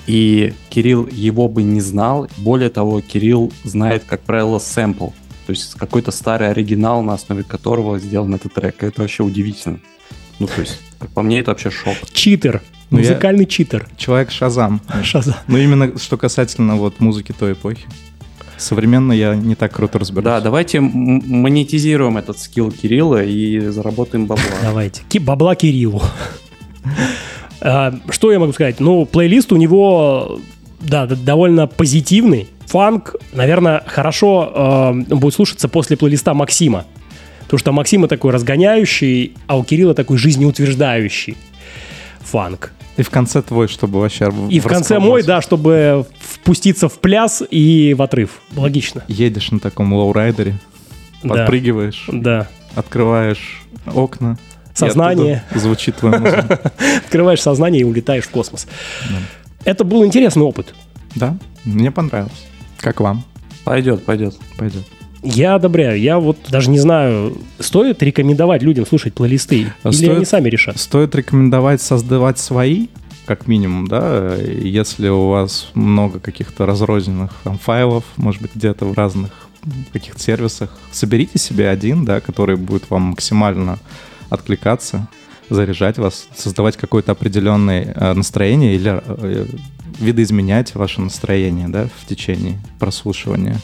и 0.07 0.55
Кирилл 0.71 1.07
его 1.07 1.49
бы 1.49 1.63
не 1.63 1.81
знал. 1.81 2.29
Более 2.39 2.71
того, 2.71 3.01
Кирилл 3.01 3.53
знает, 3.65 4.03
как 4.07 4.23
правило, 4.23 4.59
сэмпл. 4.59 5.09
То 5.47 5.51
есть 5.51 5.75
какой-то 5.75 6.11
старый 6.11 6.51
оригинал, 6.51 7.03
на 7.03 7.15
основе 7.15 7.45
которого 7.45 7.99
сделан 7.99 8.35
этот 8.35 8.55
трек. 8.55 8.83
Это 8.83 9.03
вообще 9.03 9.23
удивительно. 9.23 9.81
Ну, 10.41 10.47
то 10.47 10.61
есть, 10.61 10.81
как 10.99 11.11
по 11.11 11.23
мне, 11.23 11.41
это 11.41 11.51
вообще 11.53 11.71
шок. 11.71 11.95
Читер. 12.13 12.63
Ну, 12.91 12.99
я- 12.99 13.05
Музыкальный 13.11 13.47
читер. 13.47 13.89
Человек 13.97 14.31
Шазам. 14.33 14.81
Шаза. 15.05 15.37
Ну, 15.47 15.59
именно 15.59 15.97
что 15.99 16.17
касательно 16.17 16.75
вот 16.77 16.99
музыки 16.99 17.33
той 17.39 17.53
эпохи. 17.53 17.87
Современно 18.61 19.13
я 19.13 19.35
не 19.35 19.55
так 19.55 19.73
круто 19.73 19.99
разбираюсь. 19.99 20.25
Да, 20.39 20.41
давайте 20.45 20.81
монетизируем 20.81 22.19
этот 22.19 22.39
скилл 22.39 22.71
Кирилла 22.71 23.25
и 23.25 23.59
заработаем 23.59 24.27
бабла. 24.27 24.45
Давайте. 24.63 25.03
Ки- 25.09 25.19
бабла 25.19 25.55
Кириллу. 25.55 26.03
А, 27.63 27.93
Что 28.09 28.33
я 28.33 28.39
могу 28.39 28.55
сказать? 28.55 28.81
Ну, 28.81 29.05
плейлист 29.05 29.53
у 29.53 29.57
него, 29.57 30.41
да, 30.81 31.07
довольно 31.07 31.67
позитивный. 31.67 32.49
Фанк, 32.65 33.17
наверное, 33.35 33.83
хорошо 33.87 34.95
э, 35.11 35.15
будет 35.15 35.35
слушаться 35.35 35.69
после 35.69 35.99
плейлиста 35.99 36.33
Максима. 36.33 36.87
Потому 37.43 37.59
что 37.59 37.73
Максима 37.73 38.09
такой 38.09 38.33
разгоняющий, 38.33 39.35
а 39.47 39.59
у 39.59 39.65
Кирилла 39.65 39.93
такой 39.93 40.17
жизнеутверждающий 40.17 41.37
фанк. 42.21 42.73
И 43.01 43.03
в 43.03 43.09
конце 43.09 43.41
твой, 43.41 43.67
чтобы 43.67 43.99
вообще... 43.99 44.31
И 44.51 44.61
в 44.61 44.67
конце 44.67 44.99
мой, 44.99 45.23
да, 45.23 45.41
чтобы 45.41 46.05
впуститься 46.21 46.91
в 46.91 46.99
пляс 46.99 47.43
и 47.51 47.95
в 47.97 48.03
отрыв. 48.03 48.43
Логично. 48.55 49.05
Едешь 49.09 49.51
на 49.53 49.59
таком 49.59 49.91
лоурайдере, 49.95 50.59
Да. 51.23 51.35
подпрыгиваешь, 51.35 52.05
Да. 52.13 52.47
открываешь 52.75 53.63
окна. 53.87 54.37
Сознание. 54.75 55.43
Звучит 55.55 55.97
твоя 55.97 56.19
музыка. 56.19 56.73
Открываешь 57.05 57.41
сознание 57.41 57.81
и 57.81 57.85
улетаешь 57.85 58.25
в 58.25 58.29
космос. 58.31 58.67
Это 59.65 59.85
был 59.85 60.05
интересный 60.05 60.43
опыт. 60.43 60.75
Да, 61.15 61.39
мне 61.65 61.91
понравилось. 61.91 62.47
Как 62.77 63.01
вам? 63.01 63.25
Пойдет, 63.65 64.05
пойдет. 64.05 64.37
Пойдет. 64.59 64.85
Я 65.23 65.55
одобряю. 65.57 66.01
Я 66.01 66.19
вот 66.19 66.39
даже 66.49 66.71
не 66.71 66.79
знаю, 66.79 67.37
стоит 67.59 68.03
рекомендовать 68.03 68.63
людям 68.63 68.87
слушать 68.87 69.15
плейлисты, 69.15 69.73
А 69.83 69.89
или 69.91 69.97
стоит- 69.97 70.11
они 70.17 70.25
сами 70.25 70.49
решат. 70.49 70.79
Стоит 70.79 71.15
рекомендовать 71.15 71.83
создавать 71.83 72.39
свои, 72.39 72.87
как 73.27 73.47
минимум, 73.47 73.87
да, 73.87 74.35
если 74.37 75.09
у 75.09 75.29
вас 75.29 75.71
много 75.75 76.19
каких-то 76.21 76.67
разрозненных 76.67 77.33
там, 77.45 77.59
файлов, 77.59 78.05
может 78.17 78.43
быть, 78.43 78.55
где-то 78.55 78.87
в 78.87 78.95
разных 78.97 79.31
каких-то 79.93 80.19
сервисах, 80.21 80.77
соберите 80.91 81.39
себе 81.39 81.69
один, 81.69 82.05
да, 82.07 82.21
который 82.21 82.57
будет 82.57 82.89
вам 82.89 83.03
максимально 83.03 83.79
откликаться, 84.31 85.07
заряжать 85.51 85.99
вас, 85.99 86.29
создавать 86.35 86.77
какое-то 86.77 87.13
определенное 87.13 87.93
э, 87.95 88.15
настроение 88.15 88.75
или 88.75 89.03
э, 89.05 89.47
видоизменять 89.99 90.75
ваше 90.75 91.03
настроение, 91.03 91.69
да, 91.69 91.89
в 92.01 92.07
течение 92.09 92.59
прослушивания 92.79 93.59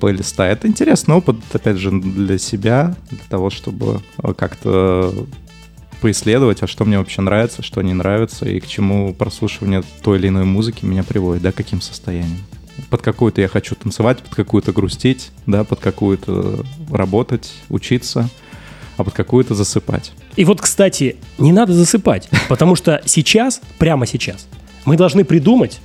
плейлиста. 0.00 0.44
Это 0.44 0.68
интересный 0.68 1.14
опыт, 1.14 1.36
опять 1.52 1.76
же, 1.76 1.90
для 1.90 2.38
себя, 2.38 2.96
для 3.10 3.18
того, 3.28 3.50
чтобы 3.50 4.00
э, 4.22 4.32
как-то 4.34 5.14
поисследовать, 6.00 6.62
а 6.62 6.66
что 6.66 6.84
мне 6.84 6.98
вообще 6.98 7.22
нравится, 7.22 7.62
что 7.62 7.82
не 7.82 7.92
нравится, 7.92 8.48
и 8.48 8.60
к 8.60 8.66
чему 8.66 9.12
прослушивание 9.14 9.82
той 10.02 10.18
или 10.18 10.28
иной 10.28 10.44
музыки 10.44 10.84
меня 10.84 11.02
приводит, 11.02 11.42
да, 11.42 11.52
каким 11.52 11.80
состоянием. 11.80 12.38
Под 12.90 13.02
какую-то 13.02 13.40
я 13.40 13.48
хочу 13.48 13.74
танцевать, 13.74 14.22
под 14.22 14.34
какую-то 14.34 14.72
грустить, 14.72 15.32
да, 15.46 15.64
под 15.64 15.80
какую-то 15.80 16.64
работать, 16.90 17.52
учиться. 17.68 18.28
а 18.98 19.04
под 19.04 19.14
какую-то 19.14 19.54
засыпать. 19.54 20.12
И 20.36 20.44
вот, 20.44 20.60
кстати, 20.60 21.16
не 21.38 21.52
надо 21.52 21.72
засыпать, 21.72 22.28
потому 22.48 22.76
что 22.76 23.00
сейчас, 23.06 23.60
прямо 23.78 24.06
сейчас, 24.06 24.46
мы 24.84 24.96
должны 24.96 25.24
придумать 25.24 25.80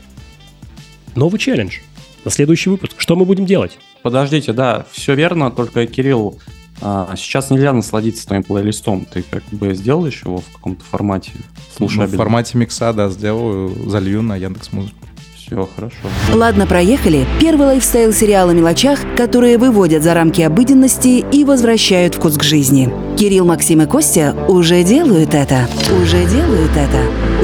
новый 1.15 1.39
челлендж 1.39 1.79
на 2.25 2.31
следующий 2.31 2.69
выпуск. 2.69 2.93
Что 2.97 3.15
мы 3.15 3.25
будем 3.25 3.45
делать? 3.45 3.77
Подождите, 4.01 4.53
да, 4.53 4.85
все 4.91 5.15
верно, 5.15 5.51
только, 5.51 5.85
Кирилл, 5.87 6.39
а, 6.81 7.13
сейчас 7.15 7.49
нельзя 7.49 7.71
насладиться 7.73 8.27
твоим 8.27 8.43
плейлистом. 8.43 9.05
Ты 9.05 9.23
как 9.23 9.43
бы 9.51 9.73
сделаешь 9.73 10.21
его 10.23 10.39
в 10.39 10.49
каком-то 10.53 10.83
формате 10.83 11.31
Ну, 11.79 11.87
в 11.87 12.07
формате 12.09 12.57
микса, 12.57 12.93
да, 12.93 13.09
сделаю, 13.09 13.89
залью 13.89 14.21
на 14.21 14.35
Яндекс 14.35 14.71
Музыку. 14.73 14.97
Все, 15.35 15.69
хорошо. 15.75 15.95
Ладно, 16.33 16.65
проехали. 16.65 17.25
Первый 17.39 17.67
лайфстайл-сериал 17.67 18.49
о 18.49 18.53
мелочах, 18.53 18.99
которые 19.17 19.57
выводят 19.57 20.01
за 20.01 20.13
рамки 20.13 20.41
обыденности 20.41 21.23
и 21.31 21.43
возвращают 21.43 22.15
вкус 22.15 22.37
к 22.37 22.43
жизни. 22.43 22.91
Кирилл, 23.17 23.45
Максим 23.45 23.81
и 23.81 23.85
Костя 23.85 24.35
уже 24.47 24.83
делают 24.83 25.33
это. 25.33 25.67
Уже 26.01 26.25
делают 26.25 26.71
это. 26.71 27.01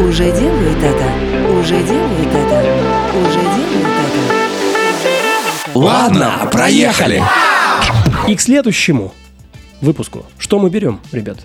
Уже 0.08 0.32
делают 0.32 0.78
это. 0.82 1.60
Уже 1.60 1.76
делают 1.84 2.30
это. 2.34 2.64
Уже 3.22 3.34
делают 3.34 3.84
это. 3.84 3.89
Ладно, 5.80 6.50
проехали. 6.52 7.24
И 8.28 8.36
к 8.36 8.42
следующему 8.42 9.14
выпуску. 9.80 10.26
Что 10.38 10.60
мы 10.60 10.70
берем, 10.70 11.00
ребят? 11.14 11.38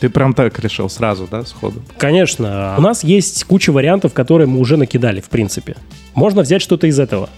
Ты 0.00 0.10
прям 0.10 0.34
так 0.34 0.58
решил 0.58 0.90
сразу, 0.90 1.28
да, 1.30 1.44
сходу? 1.44 1.80
Конечно, 1.96 2.74
у 2.76 2.80
нас 2.80 3.04
есть 3.04 3.44
куча 3.44 3.70
вариантов, 3.70 4.12
которые 4.14 4.48
мы 4.48 4.58
уже 4.58 4.76
накидали, 4.76 5.20
в 5.20 5.28
принципе. 5.28 5.76
Можно 6.14 6.42
взять 6.42 6.60
что-то 6.60 6.88
из 6.88 6.98
этого. 6.98 7.30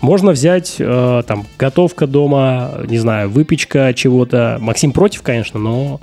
Можно 0.00 0.32
взять, 0.32 0.76
э, 0.80 1.22
там, 1.28 1.46
готовка 1.56 2.08
дома, 2.08 2.80
не 2.88 2.98
знаю, 2.98 3.30
выпечка 3.30 3.94
чего-то. 3.94 4.58
Максим 4.60 4.90
против, 4.90 5.22
конечно, 5.22 5.60
но 5.60 6.00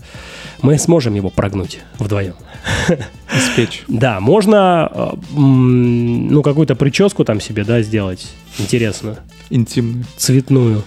мы 0.61 0.77
сможем 0.77 1.15
его 1.15 1.29
прогнуть 1.29 1.79
вдвоем. 1.97 2.35
Испечь. 3.35 3.83
Да, 3.87 4.19
можно, 4.19 4.89
э, 4.91 5.11
ну, 5.35 6.41
какую-то 6.41 6.75
прическу 6.75 7.23
там 7.25 7.39
себе, 7.41 7.63
да, 7.63 7.81
сделать 7.81 8.27
интересную, 8.57 9.17
Интимный. 9.49 10.05
цветную. 10.17 10.83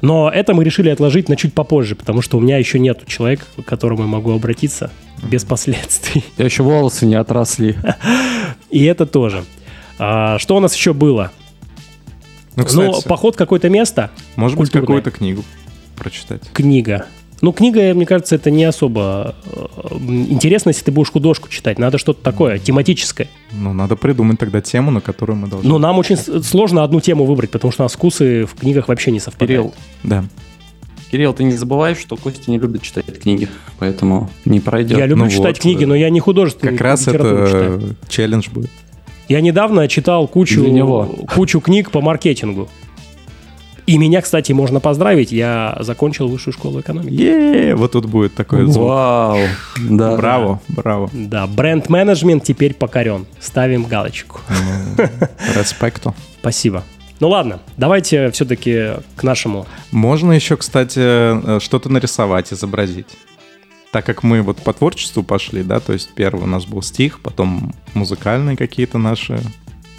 Но 0.00 0.28
это 0.30 0.52
мы 0.54 0.64
решили 0.64 0.88
отложить 0.90 1.28
на 1.28 1.36
чуть 1.36 1.54
попозже, 1.54 1.94
потому 1.94 2.22
что 2.22 2.36
у 2.36 2.40
меня 2.40 2.58
еще 2.58 2.78
нет 2.80 3.06
человека, 3.06 3.44
к 3.56 3.64
которому 3.64 4.02
я 4.02 4.08
могу 4.08 4.32
обратиться 4.32 4.90
без 5.22 5.44
последствий. 5.44 6.24
Я 6.38 6.44
еще 6.46 6.62
волосы 6.64 7.06
не 7.06 7.14
отросли. 7.14 7.76
И 8.70 8.84
это 8.84 9.06
тоже. 9.06 9.44
А, 9.98 10.38
что 10.40 10.56
у 10.56 10.60
нас 10.60 10.74
еще 10.74 10.92
было? 10.92 11.30
Ну, 12.56 12.62
Ну, 12.62 12.64
кстати, 12.64 13.08
поход 13.08 13.34
в 13.36 13.38
какое-то 13.38 13.68
место, 13.68 14.10
может 14.36 14.58
быть, 14.58 14.70
культурное. 14.70 14.98
какую-то 15.00 15.10
книгу 15.16 15.44
прочитать. 15.96 16.42
книга. 16.52 17.06
Ну, 17.42 17.52
книга, 17.52 17.92
мне 17.92 18.06
кажется, 18.06 18.36
это 18.36 18.52
не 18.52 18.62
особо 18.62 19.34
э, 19.44 19.96
интересно, 20.30 20.68
если 20.68 20.84
ты 20.84 20.92
будешь 20.92 21.10
художку 21.10 21.48
читать. 21.48 21.76
Надо 21.76 21.98
что-то 21.98 22.22
такое, 22.22 22.58
тематическое. 22.58 23.26
Ну, 23.50 23.72
надо 23.72 23.96
придумать 23.96 24.38
тогда 24.38 24.60
тему, 24.60 24.92
на 24.92 25.00
которую 25.00 25.36
мы 25.36 25.48
должны... 25.48 25.68
Но 25.68 25.78
нам 25.78 25.98
очень 25.98 26.16
сложно 26.16 26.84
одну 26.84 27.00
тему 27.00 27.24
выбрать, 27.24 27.50
потому 27.50 27.72
что 27.72 27.82
у 27.82 27.84
нас 27.86 27.94
вкусы 27.94 28.46
в 28.46 28.54
книгах 28.54 28.86
вообще 28.86 29.10
не 29.10 29.18
совпадают. 29.18 29.48
Кирилл, 29.50 29.74
Да. 30.04 30.24
Кирилл, 31.10 31.34
ты 31.34 31.42
не 31.42 31.54
забывай, 31.54 31.96
что 31.96 32.16
Костя 32.16 32.48
не 32.48 32.58
любит 32.60 32.82
читать 32.82 33.06
книги, 33.20 33.48
поэтому 33.80 34.30
не 34.44 34.60
пройдет. 34.60 34.96
Я 34.96 35.06
люблю 35.06 35.24
Ну 35.24 35.30
читать 35.30 35.56
вот, 35.56 35.62
книги, 35.62 35.84
но 35.84 35.96
я 35.96 36.10
не 36.10 36.20
художественную 36.20 36.76
Как 36.78 36.84
раз 36.86 37.08
это 37.08 37.18
читаю. 37.48 37.96
челлендж 38.08 38.50
будет. 38.50 38.70
Я 39.28 39.40
недавно 39.40 39.88
читал 39.88 40.28
кучу, 40.28 40.64
кучу 41.34 41.60
книг 41.60 41.90
по 41.90 42.00
маркетингу. 42.00 42.68
И 43.86 43.98
меня, 43.98 44.20
кстати, 44.20 44.52
можно 44.52 44.80
поздравить. 44.80 45.32
Я 45.32 45.76
закончил 45.80 46.28
высшую 46.28 46.54
школу 46.54 46.80
экономики. 46.80 47.14
е 47.14 47.74
Вот 47.74 47.92
тут 47.92 48.06
будет 48.06 48.34
такой 48.34 48.66
звук. 48.66 48.88
Вау, 48.88 49.38
да. 49.90 50.16
Браво, 50.16 50.60
браво. 50.68 51.10
Да, 51.12 51.46
бренд-менеджмент 51.46 52.44
теперь 52.44 52.74
покорен. 52.74 53.26
Ставим 53.40 53.84
галочку. 53.84 54.40
Ну, 54.48 55.04
Респекту. 55.56 56.14
Спасибо. 56.40 56.84
Ну 57.18 57.28
ладно, 57.28 57.60
давайте 57.76 58.30
все-таки 58.30 58.94
к 59.16 59.22
нашему. 59.22 59.66
Можно 59.92 60.32
еще, 60.32 60.56
кстати, 60.56 60.98
э, 60.98 61.60
что-то 61.60 61.88
нарисовать, 61.88 62.52
изобразить. 62.52 63.06
Так 63.92 64.06
как 64.06 64.22
мы 64.22 64.42
вот 64.42 64.56
по 64.58 64.72
творчеству 64.72 65.22
пошли, 65.22 65.62
да, 65.62 65.78
то 65.78 65.92
есть 65.92 66.10
первый 66.14 66.44
у 66.44 66.46
нас 66.46 66.64
был 66.64 66.82
стих, 66.82 67.20
потом 67.20 67.74
музыкальные 67.94 68.56
какие-то 68.56 68.98
наши 68.98 69.38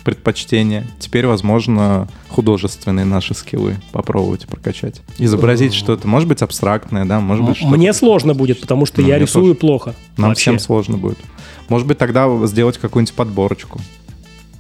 предпочтения. 0.04 0.86
Теперь, 1.00 1.26
возможно, 1.28 2.08
художественные 2.30 3.06
наши 3.06 3.34
скиллы 3.34 3.78
попробовать 3.92 4.48
прокачать. 4.48 5.02
Изобразить 5.18 5.74
что-то, 5.74 6.08
может 6.08 6.28
быть, 6.28 6.42
абстрактное, 6.42 7.06
да, 7.06 7.20
может 7.20 7.46
быть, 7.46 7.58
что-то... 7.58 7.72
Мне 7.76 7.94
сложно 7.94 8.34
будет, 8.34 8.62
потому 8.62 8.86
что 8.86 9.02
Ну, 9.02 9.08
я 9.08 9.18
рисую 9.20 9.54
тоже. 9.54 9.60
плохо. 9.60 9.96
Нам 10.18 10.30
вообще. 10.30 10.42
всем 10.42 10.60
сложно 10.60 10.98
будет. 10.98 11.18
Может 11.70 11.88
быть, 11.88 11.98
тогда 11.98 12.28
сделать 12.46 12.78
какую-нибудь 12.78 13.14
подборочку 13.16 13.80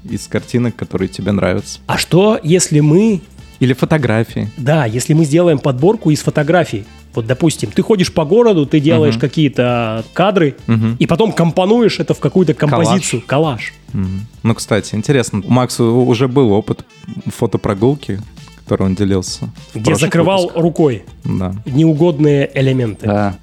из 0.03 0.27
картинок, 0.27 0.75
которые 0.75 1.07
тебе 1.09 1.31
нравятся. 1.31 1.79
А 1.87 1.97
что, 1.97 2.39
если 2.43 2.79
мы... 2.79 3.21
Или 3.59 3.73
фотографии. 3.73 4.49
Да, 4.57 4.85
если 4.85 5.13
мы 5.13 5.25
сделаем 5.25 5.59
подборку 5.59 6.09
из 6.11 6.19
фотографий. 6.21 6.85
Вот, 7.15 7.27
допустим, 7.27 7.69
ты 7.71 7.81
ходишь 7.83 8.11
по 8.11 8.25
городу, 8.25 8.65
ты 8.65 8.79
делаешь 8.79 9.15
Мгм. 9.15 9.21
какие-то 9.21 10.03
кадры, 10.13 10.55
Мгм. 10.67 10.95
и 10.99 11.05
потом 11.05 11.31
компонуешь 11.31 11.99
это 11.99 12.13
в 12.13 12.19
какую-то 12.19 12.53
композицию. 12.53 13.21
Коллаж. 13.25 13.73
Мгм. 13.93 14.25
Ну, 14.41 14.55
кстати, 14.55 14.95
интересно, 14.95 15.41
у 15.45 15.49
Макса 15.51 15.83
уже 15.83 16.27
был 16.27 16.51
опыт 16.51 16.83
фотопрогулки, 17.27 18.19
который 18.63 18.83
он 18.87 18.95
делился. 18.95 19.49
Где 19.75 19.93
закрывал 19.95 20.41
выпусках. 20.43 20.63
рукой 20.63 21.03
Да. 21.23 21.53
неугодные 21.65 22.49
элементы. 22.55 23.05
Да. 23.05 23.35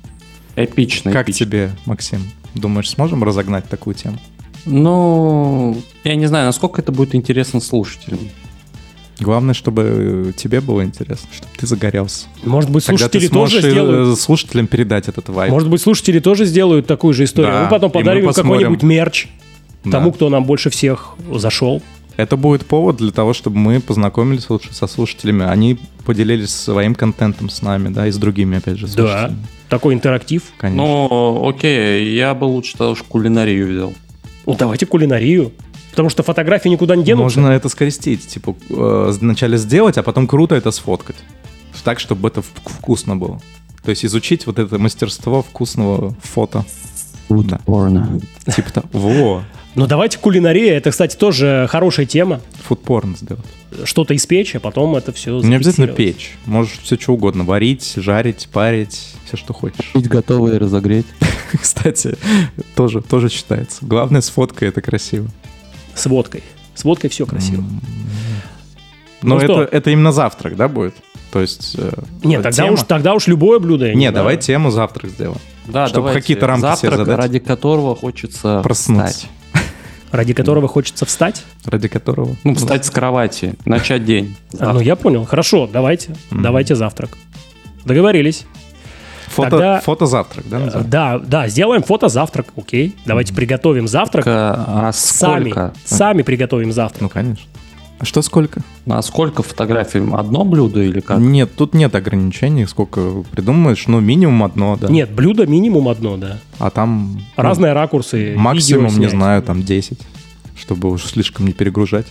Эпично, 0.56 1.12
Как 1.12 1.28
эпично. 1.28 1.46
тебе, 1.46 1.70
Максим? 1.86 2.22
Думаешь, 2.54 2.90
сможем 2.90 3.22
разогнать 3.22 3.68
такую 3.68 3.94
тему? 3.94 4.18
Ну, 4.66 5.80
я 6.04 6.16
не 6.16 6.26
знаю, 6.26 6.46
насколько 6.46 6.80
это 6.80 6.90
будет 6.92 7.14
интересно 7.14 7.60
слушателям. 7.60 8.18
Главное, 9.20 9.54
чтобы 9.54 10.32
тебе 10.36 10.60
было 10.60 10.82
интересно, 10.82 11.28
чтобы 11.32 11.52
ты 11.56 11.66
загорелся. 11.66 12.26
Может 12.42 12.70
быть, 12.70 12.86
Тогда 12.86 13.08
ты 13.08 13.20
слушатели 13.20 13.28
сможешь 13.30 13.54
тоже 13.56 13.68
и, 13.68 13.70
сделают. 13.72 14.08
э, 14.08 14.20
слушателям 14.20 14.66
передать 14.66 15.08
этот 15.08 15.28
вайб. 15.28 15.52
Может 15.52 15.68
быть, 15.68 15.80
слушатели 15.82 16.18
тоже 16.20 16.44
сделают 16.46 16.86
такую 16.86 17.14
же 17.14 17.24
историю. 17.24 17.52
Да, 17.52 17.62
Мы 17.64 17.68
потом 17.70 17.88
мы 17.88 18.00
подарим 18.00 18.22
им 18.22 18.26
посмотрим. 18.28 18.52
какой-нибудь 18.52 18.82
мерч 18.82 19.28
Да. 19.84 19.90
тому, 19.92 20.12
кто 20.12 20.28
нам 20.30 20.44
больше 20.44 20.70
всех 20.70 21.14
зашел. 21.34 21.82
Это 22.16 22.36
будет 22.36 22.66
повод 22.66 22.96
для 22.96 23.12
того, 23.12 23.32
чтобы 23.32 23.56
мы 23.58 23.80
познакомились 23.80 24.50
лучше 24.50 24.74
со 24.74 24.86
слушателями. 24.86 25.44
Они 25.46 25.78
поделились 26.04 26.50
своим 26.54 26.94
контентом 26.94 27.48
с 27.48 27.62
нами, 27.62 27.88
да, 27.88 28.06
и 28.06 28.10
с 28.10 28.16
другими, 28.18 28.58
опять 28.58 28.76
же, 28.78 28.86
Да. 28.88 28.92
слушателями. 28.92 29.46
Такой 29.70 29.94
интерактив. 29.94 30.42
Конечно. 30.58 30.82
Ну, 30.82 31.48
окей, 31.48 32.14
я 32.14 32.34
бы 32.34 32.44
лучше 32.44 32.72
тогда 32.72 32.90
уж 32.90 33.02
кулинарию 33.02 33.68
взял. 33.70 33.92
Ну, 34.44 34.56
давайте 34.58 34.84
кулинарию. 34.84 35.52
Потому 35.90 36.08
что 36.08 36.22
фотографии 36.22 36.68
никуда 36.68 36.96
не 36.96 37.04
денутся. 37.04 37.40
Можно 37.40 37.52
это 37.52 37.68
скрестить, 37.68 38.26
типа, 38.26 38.54
э, 38.68 39.12
вначале 39.20 39.58
сделать, 39.58 39.98
а 39.98 40.02
потом 40.02 40.26
круто 40.26 40.54
это 40.54 40.70
сфоткать. 40.70 41.16
Так, 41.84 41.98
чтобы 41.98 42.28
это 42.28 42.42
вкусно 42.42 43.16
было. 43.16 43.40
То 43.82 43.90
есть 43.90 44.04
изучить 44.04 44.46
вот 44.46 44.58
это 44.58 44.78
мастерство 44.78 45.42
вкусного 45.42 46.14
фото. 46.22 46.64
Да. 47.28 47.60
Порно. 47.64 48.20
Типа 48.54 48.72
того. 48.72 48.88
Во, 48.92 49.42
Но 49.74 49.86
давайте 49.86 50.18
кулинария. 50.18 50.76
Это, 50.76 50.90
кстати, 50.90 51.16
тоже 51.16 51.66
хорошая 51.70 52.04
тема. 52.04 52.40
фудпорн 52.64 53.16
сделать. 53.16 53.44
Что-то 53.84 54.16
испечь, 54.16 54.56
а 54.56 54.60
потом 54.60 54.96
это 54.96 55.12
все 55.12 55.40
Не 55.40 55.54
обязательно 55.54 55.86
печь. 55.86 56.36
Можешь 56.44 56.80
все 56.82 56.96
что 56.98 57.14
угодно. 57.14 57.44
Варить, 57.44 57.94
жарить, 57.96 58.48
парить, 58.52 59.14
все, 59.24 59.36
что 59.36 59.52
хочешь. 59.54 59.92
Быть 59.94 60.08
готовы 60.08 60.56
и 60.56 60.58
разогреть. 60.58 61.06
Кстати, 61.60 62.18
тоже, 62.74 63.00
тоже 63.00 63.28
считается. 63.28 63.78
Главное, 63.82 64.20
с 64.20 64.28
фоткой 64.28 64.68
это 64.68 64.82
красиво. 64.82 65.28
С 65.94 66.06
водкой. 66.06 66.42
С 66.74 66.84
водкой 66.84 67.10
все 67.10 67.26
красиво. 67.26 67.62
Но 69.22 69.34
Ну 69.34 69.36
это, 69.36 69.44
что? 69.44 69.62
это 69.64 69.90
именно 69.90 70.12
завтрак, 70.12 70.56
да, 70.56 70.68
будет? 70.68 70.94
То 71.30 71.40
есть... 71.40 71.76
э, 71.78 71.92
Нет, 72.24 72.42
тогда 72.42 72.64
тема- 72.64 72.72
уж, 72.74 72.82
тогда 72.84 73.14
уж 73.14 73.26
любое 73.26 73.58
блюдо. 73.58 73.86
я 73.86 73.94
Не, 73.94 74.00
знаю. 74.00 74.14
давай 74.14 74.36
тему 74.38 74.70
завтрак 74.70 75.10
сделаем. 75.12 75.38
Да, 75.66 75.86
Чтобы 75.86 76.06
давайте. 76.06 76.20
какие-то 76.22 76.46
рамки 76.46 76.60
себе 76.62 76.70
Завтрак, 76.90 76.96
задать. 76.98 77.18
ради 77.18 77.38
которого 77.38 77.94
хочется 77.94 78.60
Проснуться. 78.62 79.08
встать. 79.12 79.30
Ради 80.10 80.32
которого 80.32 80.66
хочется 80.66 81.06
встать. 81.06 81.44
Ради 81.66 81.86
которого... 81.86 82.34
Ну, 82.42 82.54
встать 82.56 82.84
с 82.84 82.90
кровати, 82.90 83.54
начать 83.64 84.04
день. 84.04 84.34
А, 84.58 84.72
ну, 84.72 84.80
я 84.80 84.96
понял. 84.96 85.24
Хорошо, 85.24 85.68
давайте. 85.72 86.16
Давайте 86.32 86.74
завтрак. 86.74 87.10
Договорились. 87.84 88.44
Фото, 89.30 89.50
Тогда- 89.50 89.80
фото-завтрак, 89.80 90.48
да? 90.48 90.56
Э, 90.56 90.64
называется? 90.64 90.90
Да, 90.90 91.18
да, 91.18 91.48
сделаем 91.48 91.82
фото-завтрак. 91.82 92.48
Окей. 92.56 92.96
Давайте 93.06 93.32
приготовим 93.32 93.86
завтрак. 93.86 94.24
А 94.26 94.90
Сами. 94.92 95.50
сколько? 95.50 95.72
Сами 95.84 96.22
приготовим 96.22 96.72
завтрак. 96.72 97.00
Ну, 97.02 97.08
конечно. 97.08 97.46
А 98.00 98.04
что 98.06 98.22
сколько? 98.22 98.62
А 98.88 99.02
сколько 99.02 99.42
фотографий? 99.42 100.02
Одно 100.14 100.44
блюдо 100.44 100.80
или 100.82 101.00
как? 101.00 101.18
Нет, 101.18 101.54
тут 101.54 101.74
нет 101.74 101.94
ограничений, 101.94 102.66
сколько 102.66 103.22
придумаешь, 103.30 103.86
ну, 103.88 104.00
минимум 104.00 104.42
одно, 104.42 104.76
да. 104.80 104.88
Нет, 104.88 105.10
блюдо 105.10 105.46
минимум 105.46 105.86
одно, 105.86 106.16
да. 106.16 106.38
А 106.58 106.70
там... 106.70 107.20
ну, 107.36 107.42
Разные 107.42 107.74
ракурсы. 107.74 108.34
Максимум, 108.36 108.98
не 108.98 109.08
знаю, 109.08 109.42
там 109.42 109.62
10, 109.62 110.00
чтобы 110.56 110.90
уж 110.90 111.04
слишком 111.04 111.46
не 111.46 111.52
перегружать. 111.52 112.06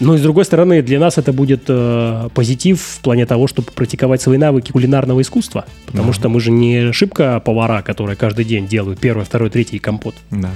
Но, 0.00 0.16
с 0.16 0.20
другой 0.20 0.44
стороны, 0.44 0.82
для 0.82 0.98
нас 0.98 1.18
это 1.18 1.32
будет 1.32 1.64
э, 1.68 2.28
позитив 2.34 2.80
в 2.80 3.00
плане 3.00 3.26
того, 3.26 3.46
чтобы 3.46 3.70
практиковать 3.72 4.20
свои 4.20 4.38
навыки 4.38 4.72
кулинарного 4.72 5.20
искусства. 5.20 5.64
Потому 5.86 6.12
что 6.12 6.28
мы 6.28 6.40
же 6.40 6.50
не 6.50 6.92
шибко 6.92 7.40
повара, 7.40 7.82
которые 7.82 8.16
каждый 8.16 8.44
день 8.44 8.66
делают 8.66 8.98
первый, 8.98 9.24
второй, 9.24 9.50
третий 9.50 9.78
компот. 9.78 10.14
Да. 10.30 10.50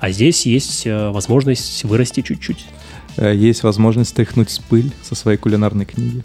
А 0.00 0.10
здесь 0.10 0.44
есть 0.46 0.86
э, 0.86 1.10
возможность 1.10 1.84
вырасти 1.84 2.20
чуть-чуть. 2.22 2.66
Э, 3.16 3.34
Есть 3.34 3.62
возможность 3.62 4.10
стряхнуть 4.10 4.50
с 4.50 4.58
пыль 4.58 4.90
со 5.02 5.14
своей 5.14 5.38
кулинарной 5.38 5.84
книги. 5.84 6.22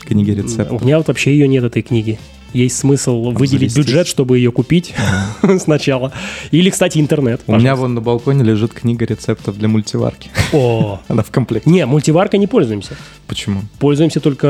Книги 0.00 0.30
У 0.32 0.34
рецептов. 0.36 0.82
меня 0.82 0.98
вот 0.98 1.08
вообще 1.08 1.32
ее 1.32 1.48
нет, 1.48 1.64
этой 1.64 1.82
книги. 1.82 2.18
Есть 2.54 2.78
смысл 2.78 3.30
выделить 3.32 3.76
бюджет, 3.76 4.06
чтобы 4.06 4.38
ее 4.38 4.52
купить 4.52 4.94
сначала. 5.58 6.12
Или, 6.52 6.70
кстати, 6.70 6.98
интернет. 6.98 7.42
У 7.48 7.56
меня 7.56 7.74
вон 7.74 7.94
на 7.94 8.00
балконе 8.00 8.44
лежит 8.44 8.72
книга 8.72 9.04
рецептов 9.04 9.58
для 9.58 9.66
мультиварки. 9.68 10.30
О, 10.52 11.00
Она 11.08 11.22
в 11.24 11.30
комплекте. 11.32 11.68
не, 11.68 11.84
мультиваркой 11.84 12.38
не 12.38 12.46
пользуемся. 12.46 12.96
Почему? 13.26 13.62
Пользуемся 13.80 14.20
только... 14.20 14.48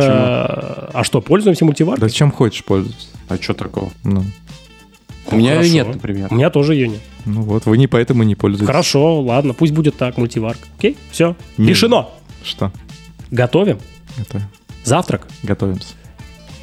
А 0.92 1.02
что, 1.02 1.20
пользуемся 1.22 1.64
мультиваркой? 1.64 2.06
Да 2.08 2.12
чем 2.14 2.30
хочешь 2.30 2.62
пользоваться. 2.62 3.08
А 3.28 3.36
что 3.40 3.54
такого? 3.54 3.90
Ну, 4.04 4.22
У 5.30 5.36
меня 5.36 5.58
ее 5.62 5.70
нет, 5.72 5.88
например. 5.88 6.28
У 6.30 6.34
меня 6.34 6.50
тоже 6.50 6.74
ее 6.74 6.88
нет. 6.88 7.00
ну 7.24 7.40
вот, 7.40 7.64
вы 7.64 7.78
не 7.78 7.86
поэтому 7.86 8.22
не 8.22 8.34
пользуетесь. 8.34 8.66
Хорошо, 8.66 9.22
ладно, 9.22 9.54
пусть 9.54 9.72
будет 9.72 9.96
так, 9.96 10.18
мультиварка. 10.18 10.68
Окей, 10.78 10.98
все. 11.10 11.36
Решено. 11.56 12.08
Что? 12.44 12.70
Готовим. 13.30 13.78
Это 14.18 14.42
Завтрак. 14.84 15.26
готовимся. 15.42 15.94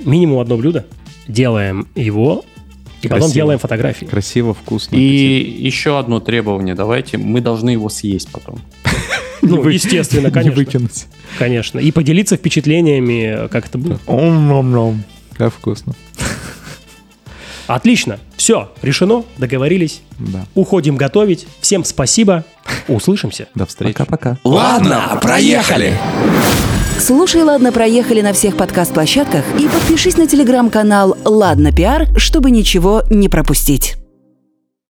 Минимум 0.06 0.39
одно 0.39 0.56
блюдо. 0.58 0.86
Делаем 1.32 1.88
его. 1.96 2.44
И 3.02 3.08
потом 3.08 3.22
Красиво. 3.22 3.34
делаем 3.34 3.60
фотографии. 3.60 4.06
Красиво, 4.06 4.54
вкусно. 4.54 4.96
И 4.96 5.00
еще 5.60 5.98
одно 5.98 6.20
требование 6.20 6.76
давайте. 6.76 7.17
Мы 7.17 7.41
должны 7.41 7.72
его 7.72 7.89
съесть 7.89 8.30
потом. 8.32 8.60
Ну, 9.44 9.67
естественно, 9.67 10.28
Не 10.28 10.32
конечно. 10.32 10.56
выкинуть. 10.56 11.08
Конечно. 11.39 11.80
И 11.80 11.89
поделиться 11.91 12.38
впечатлениями, 12.38 13.48
как 13.48 13.65
это 13.65 13.80
было. 13.80 14.00
Ом-ном-ном. 14.06 15.04
Как 15.36 15.52
вкусно. 15.52 15.94
Отлично. 17.65 18.20
Все, 18.38 18.72
решено, 18.84 19.24
договорились. 19.39 20.02
Да. 20.20 20.46
Уходим 20.54 20.96
готовить. 20.96 21.48
Всем 21.60 21.84
спасибо. 21.86 22.46
Услышимся. 22.88 23.48
До 23.56 23.65
встречи. 23.65 23.94
Пока-пока. 23.94 24.38
Ладно, 24.44 25.17
проехали. 25.20 25.98
Слушай, 27.02 27.42
ладно, 27.42 27.72
проехали 27.72 28.22
на 28.22 28.32
всех 28.32 28.56
подкаст-площадках 28.56 29.44
и 29.60 29.68
подпишись 29.68 30.18
на 30.18 30.28
телеграм-канал 30.28 31.18
«Ладно, 31.26 31.72
пиар», 31.72 32.08
чтобы 32.16 32.52
ничего 32.52 33.02
не 33.10 33.28
пропустить. 33.28 33.96